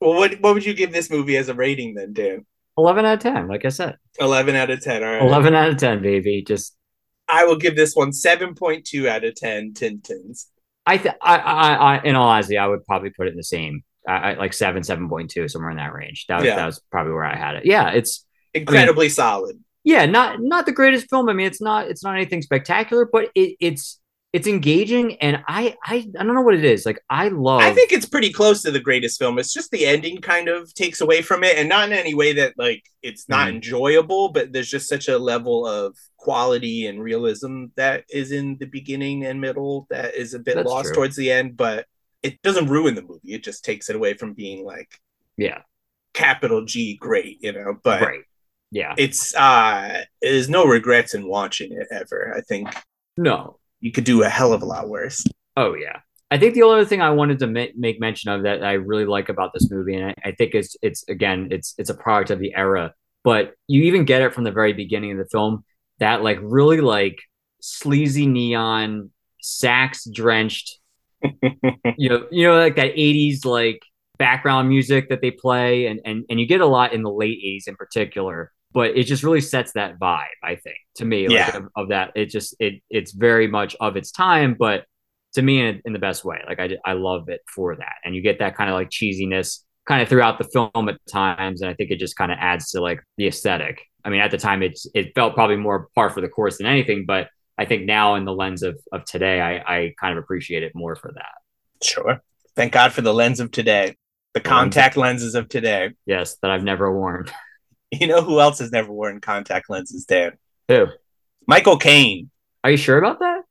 [0.00, 2.46] Well, what what would you give this movie as a rating then, Dan?
[2.78, 3.48] eleven out of ten.
[3.48, 5.02] Like I said, Eleven out of ten.
[5.04, 5.22] All right.
[5.22, 6.42] eleven out of ten, baby.
[6.46, 6.74] Just
[7.28, 9.72] I will give this one seven point two out of ten.
[9.74, 10.46] Tintins.
[10.86, 13.44] I, th- I, I, I, in all honesty, I would probably put it in the
[13.44, 16.24] same, I, I like seven, seven point two, somewhere in that range.
[16.28, 16.56] That was, Yeah.
[16.56, 17.66] that was probably where I had it.
[17.66, 18.24] Yeah, it's
[18.54, 19.58] Incredibly solid.
[19.84, 21.28] yeah, not not the greatest film.
[21.28, 23.98] I mean, it's not it's not anything spectacular, but it, it's
[24.32, 26.86] it's engaging, and I, I I don't know what it is.
[26.86, 27.62] Like I love.
[27.62, 29.38] I think it's pretty close to the greatest film.
[29.40, 32.32] It's just the ending kind of takes away from it, and not in any way
[32.34, 33.54] that like it's not Mhm.
[33.56, 38.66] enjoyable, but there's just such a level of quality and realism that is in the
[38.66, 40.94] beginning and middle that is a bit That's lost true.
[40.94, 41.86] towards the end, but
[42.22, 43.32] it doesn't ruin the movie.
[43.34, 44.90] It just takes it away from being like
[45.36, 45.62] yeah,
[46.14, 47.78] capital G great, you know.
[47.82, 48.20] But right.
[48.70, 52.34] Yeah, it's uh there's no regrets in watching it ever.
[52.36, 52.68] I think
[53.16, 55.24] no, you could do a hell of a lot worse.
[55.56, 56.00] Oh yeah.
[56.30, 58.74] I think the only other thing I wanted to ma- make mention of that I
[58.74, 61.94] really like about this movie, and I, I think it's it's again it's it's a
[61.94, 62.94] product of the era,
[63.24, 65.64] but you even get it from the very beginning of the film
[65.98, 67.18] that like really like
[67.60, 69.10] sleazy neon
[69.42, 70.78] sax drenched,
[71.96, 73.82] you know, you know like that '80s like
[74.18, 77.40] background music that they play, and and and you get a lot in the late
[77.44, 78.52] '80s in particular.
[78.72, 81.56] But it just really sets that vibe, I think, to me, like Yeah.
[81.56, 82.12] of, of that.
[82.14, 84.84] It just it it's very much of its time, but
[85.34, 86.40] to me in, in the best way.
[86.46, 89.60] Like I, I love it for that, and you get that kind of like cheesiness
[89.86, 92.70] kind of throughout the film at times, and I think it just kind of adds
[92.70, 93.82] to like the aesthetic.
[94.04, 96.66] I mean, at the time, it's it felt probably more par for the course than
[96.66, 100.22] anything, but I think now in the lens of of today, I I kind of
[100.22, 101.32] appreciate it more for that.
[101.82, 102.20] Sure.
[102.56, 103.96] Thank God for the lens of today.
[104.34, 105.90] The contact lenses of today.
[106.06, 107.26] Yes, that I've never worn.
[108.00, 110.38] You know who else has never worn contact lenses, Dan?
[110.68, 110.86] Who?
[111.48, 112.30] Michael Caine.
[112.62, 113.42] Are you sure about that?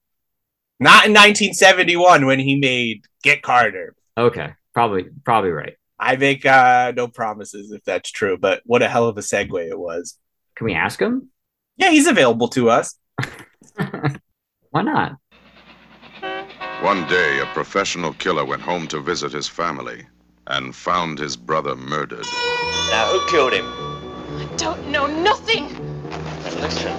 [0.80, 3.96] Not in 1971 when he made Get Carter.
[4.18, 5.76] Okay, probably probably right.
[6.00, 9.70] I make uh, no promises if that's true, but what a hell of a segue
[9.70, 10.18] it was.
[10.56, 11.30] Can we ask him?
[11.76, 12.96] Yeah, he's available to us.
[14.72, 15.18] Why not?
[16.82, 20.06] One day, a professional killer went home to visit his family
[20.48, 22.26] and found his brother murdered.
[22.90, 23.79] Now, who killed him?
[24.60, 25.68] I don't know nothing.
[25.68, 26.97] And listen,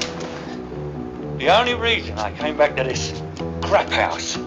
[1.36, 3.12] the only reason I came back to this
[3.60, 4.38] crap house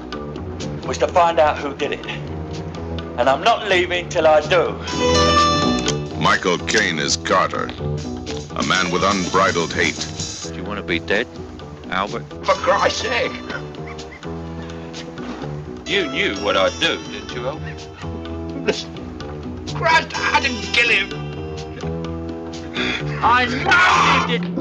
[0.88, 2.08] was to find out who did it.
[2.08, 4.72] And I'm not leaving till I do.
[6.20, 7.66] Michael Caine is Carter,
[8.56, 10.08] a man with unbridled hate.
[10.46, 11.28] Do you want to be dead,
[11.92, 12.28] Albert?
[12.44, 13.32] For Christ's sake!
[15.86, 17.88] You knew what I'd do, didn't you, Albert?
[18.66, 21.33] Listen, Christ, I didn't kill him.
[22.76, 24.58] I know you didn't.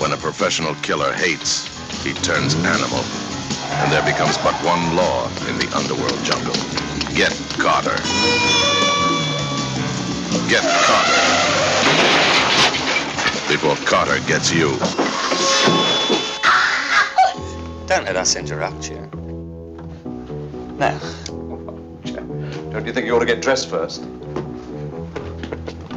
[0.00, 1.66] When a professional killer hates,
[2.04, 3.02] he turns animal.
[3.82, 6.54] And there becomes but one law in the underworld jungle.
[7.14, 7.96] Get Carter.
[10.48, 11.22] Get Carter.
[13.48, 14.70] Before Carter gets you.
[17.86, 19.00] Don't let us interrupt you.
[20.78, 20.98] Now,
[22.70, 24.04] Don't you think you ought to get dressed first?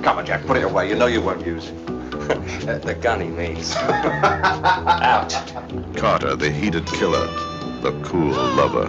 [0.03, 0.89] Come on, Jack, put it away.
[0.89, 1.85] You know you won't use it.
[2.83, 3.75] the gun he means.
[3.75, 5.29] Out.
[5.95, 7.27] Carter, the heated killer,
[7.81, 8.87] the cool lover.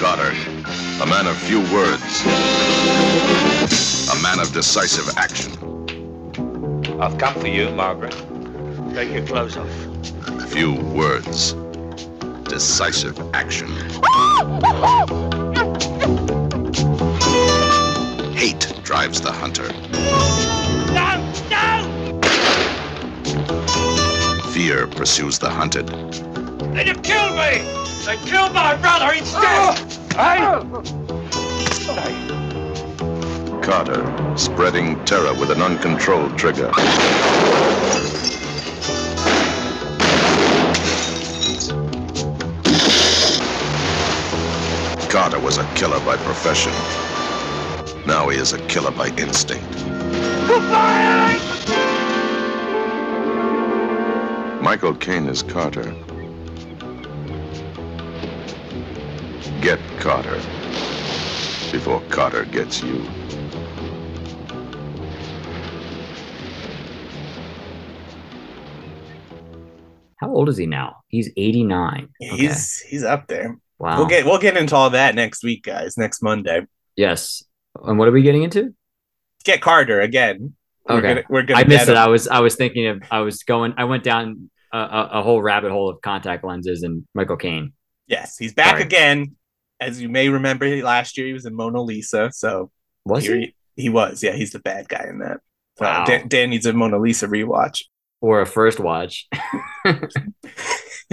[0.00, 0.32] Carter,
[1.02, 2.22] a man of few words,
[4.10, 5.52] a man of decisive action.
[6.98, 8.16] I've come for you, Margaret.
[8.94, 9.91] Take your clothes off.
[10.52, 11.54] Few words,
[12.44, 13.68] decisive action.
[18.34, 19.72] Hate drives the hunter.
[20.92, 21.32] No!
[21.48, 22.20] No!
[24.52, 25.88] Fear pursues the hunted.
[25.88, 27.62] They'd have killed me!
[28.04, 29.78] They killed my brother He's instead!
[30.18, 30.82] Ah!
[31.86, 32.28] Hey!
[33.62, 36.70] Carter, spreading terror with an uncontrolled trigger.
[45.12, 46.72] Carter was a killer by profession.
[48.06, 49.70] Now he is a killer by instinct.
[54.62, 55.94] Michael Caine is Carter.
[59.60, 60.36] Get Carter
[61.70, 63.06] before Carter gets you.
[70.16, 71.02] How old is he now?
[71.08, 72.08] He's 89.
[72.22, 72.36] Okay.
[72.38, 73.58] He's he's up there.
[73.82, 73.98] Wow.
[73.98, 75.98] We'll get we'll get into all that next week, guys.
[75.98, 76.62] Next Monday.
[76.96, 77.44] yes.
[77.82, 78.74] And what are we getting into?
[79.44, 80.54] Get Carter again.
[80.88, 81.08] We're Okay.
[81.08, 81.92] gonna, we're gonna I missed it.
[81.92, 81.96] him.
[81.98, 85.22] I was I was thinking of I was going I went down a, a, a
[85.22, 87.72] whole rabbit hole of contact lenses and Michael Caine.
[88.06, 88.82] Yes, he's back Sorry.
[88.82, 89.36] again.
[89.80, 92.30] As you may remember, last year he was in Mona Lisa.
[92.32, 92.70] So
[93.04, 93.54] Was he?
[93.76, 93.84] he?
[93.84, 94.22] He was.
[94.22, 95.38] Yeah, he's the bad guy in that.
[95.80, 96.04] Wow.
[96.04, 97.82] Dan, Dan needs a Mona Lisa rewatch.
[98.20, 99.28] Or a first watch.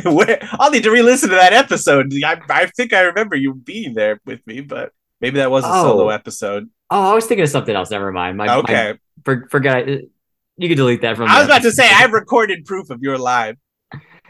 [0.06, 2.14] Where, I'll need to re-listen to that episode.
[2.24, 4.92] I, I think I remember you being there with me, but
[5.22, 5.84] maybe that was a Oh.
[5.84, 6.70] solo episode.
[6.90, 7.92] Oh, I was thinking of something else.
[7.92, 8.38] Never mind.
[8.38, 9.88] My, okay, my- for, forget.
[9.88, 10.10] it.
[10.58, 11.30] You can delete that from.
[11.30, 11.88] I was about to say.
[11.90, 13.56] I've recorded proof of your live.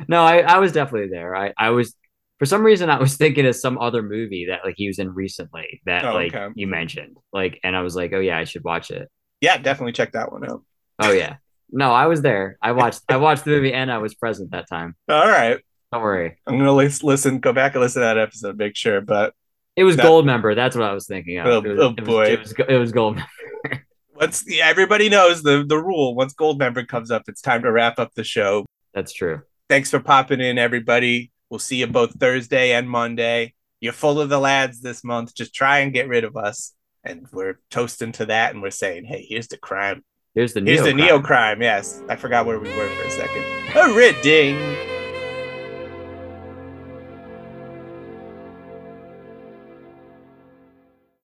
[0.08, 1.36] No, I, I was definitely there.
[1.36, 1.96] I, I was
[2.38, 5.14] for some reason I was thinking of some other movie that like he was in
[5.14, 6.54] recently that Oh, like okay.
[6.56, 7.18] you mentioned.
[7.34, 9.10] Like and I was like, Oh yeah, I should watch it.
[9.42, 10.64] Yeah, definitely check that one out.
[11.00, 11.38] Oh yeah.
[11.72, 12.58] No, I was there.
[12.62, 14.96] I watched I watched the movie and I was present that time.
[15.08, 15.60] All right,
[15.92, 16.38] Don't worry.
[16.48, 19.02] I'm gonna lis- listen, go back and listen to that episode, make sure.
[19.02, 19.34] But
[19.76, 20.56] It was That- Gold Member.
[20.56, 21.46] That's what I was thinking of.
[21.48, 22.26] Oh, it was, oh, it was- boy.
[22.26, 23.26] it was, it was Goldmember.
[24.16, 28.00] once yeah, everybody knows the the rule, once Goldmember comes up, it's time to wrap
[28.00, 28.66] up the show.
[28.94, 29.42] That's true.
[29.70, 31.32] Thanks for popping in, everybody.
[31.50, 33.54] We'll see you both Thursday and Monday.
[33.80, 35.34] You're full of the lads this month.
[35.36, 36.74] Just try and get rid of us.
[37.04, 40.04] And we're toasting to that, and we're saying, "Hey, here's the crime.
[40.36, 43.12] Here's the Here's Neo the neo crime." Yes, I forgot where we were for a
[43.12, 43.44] second.
[43.76, 44.89] A red ding.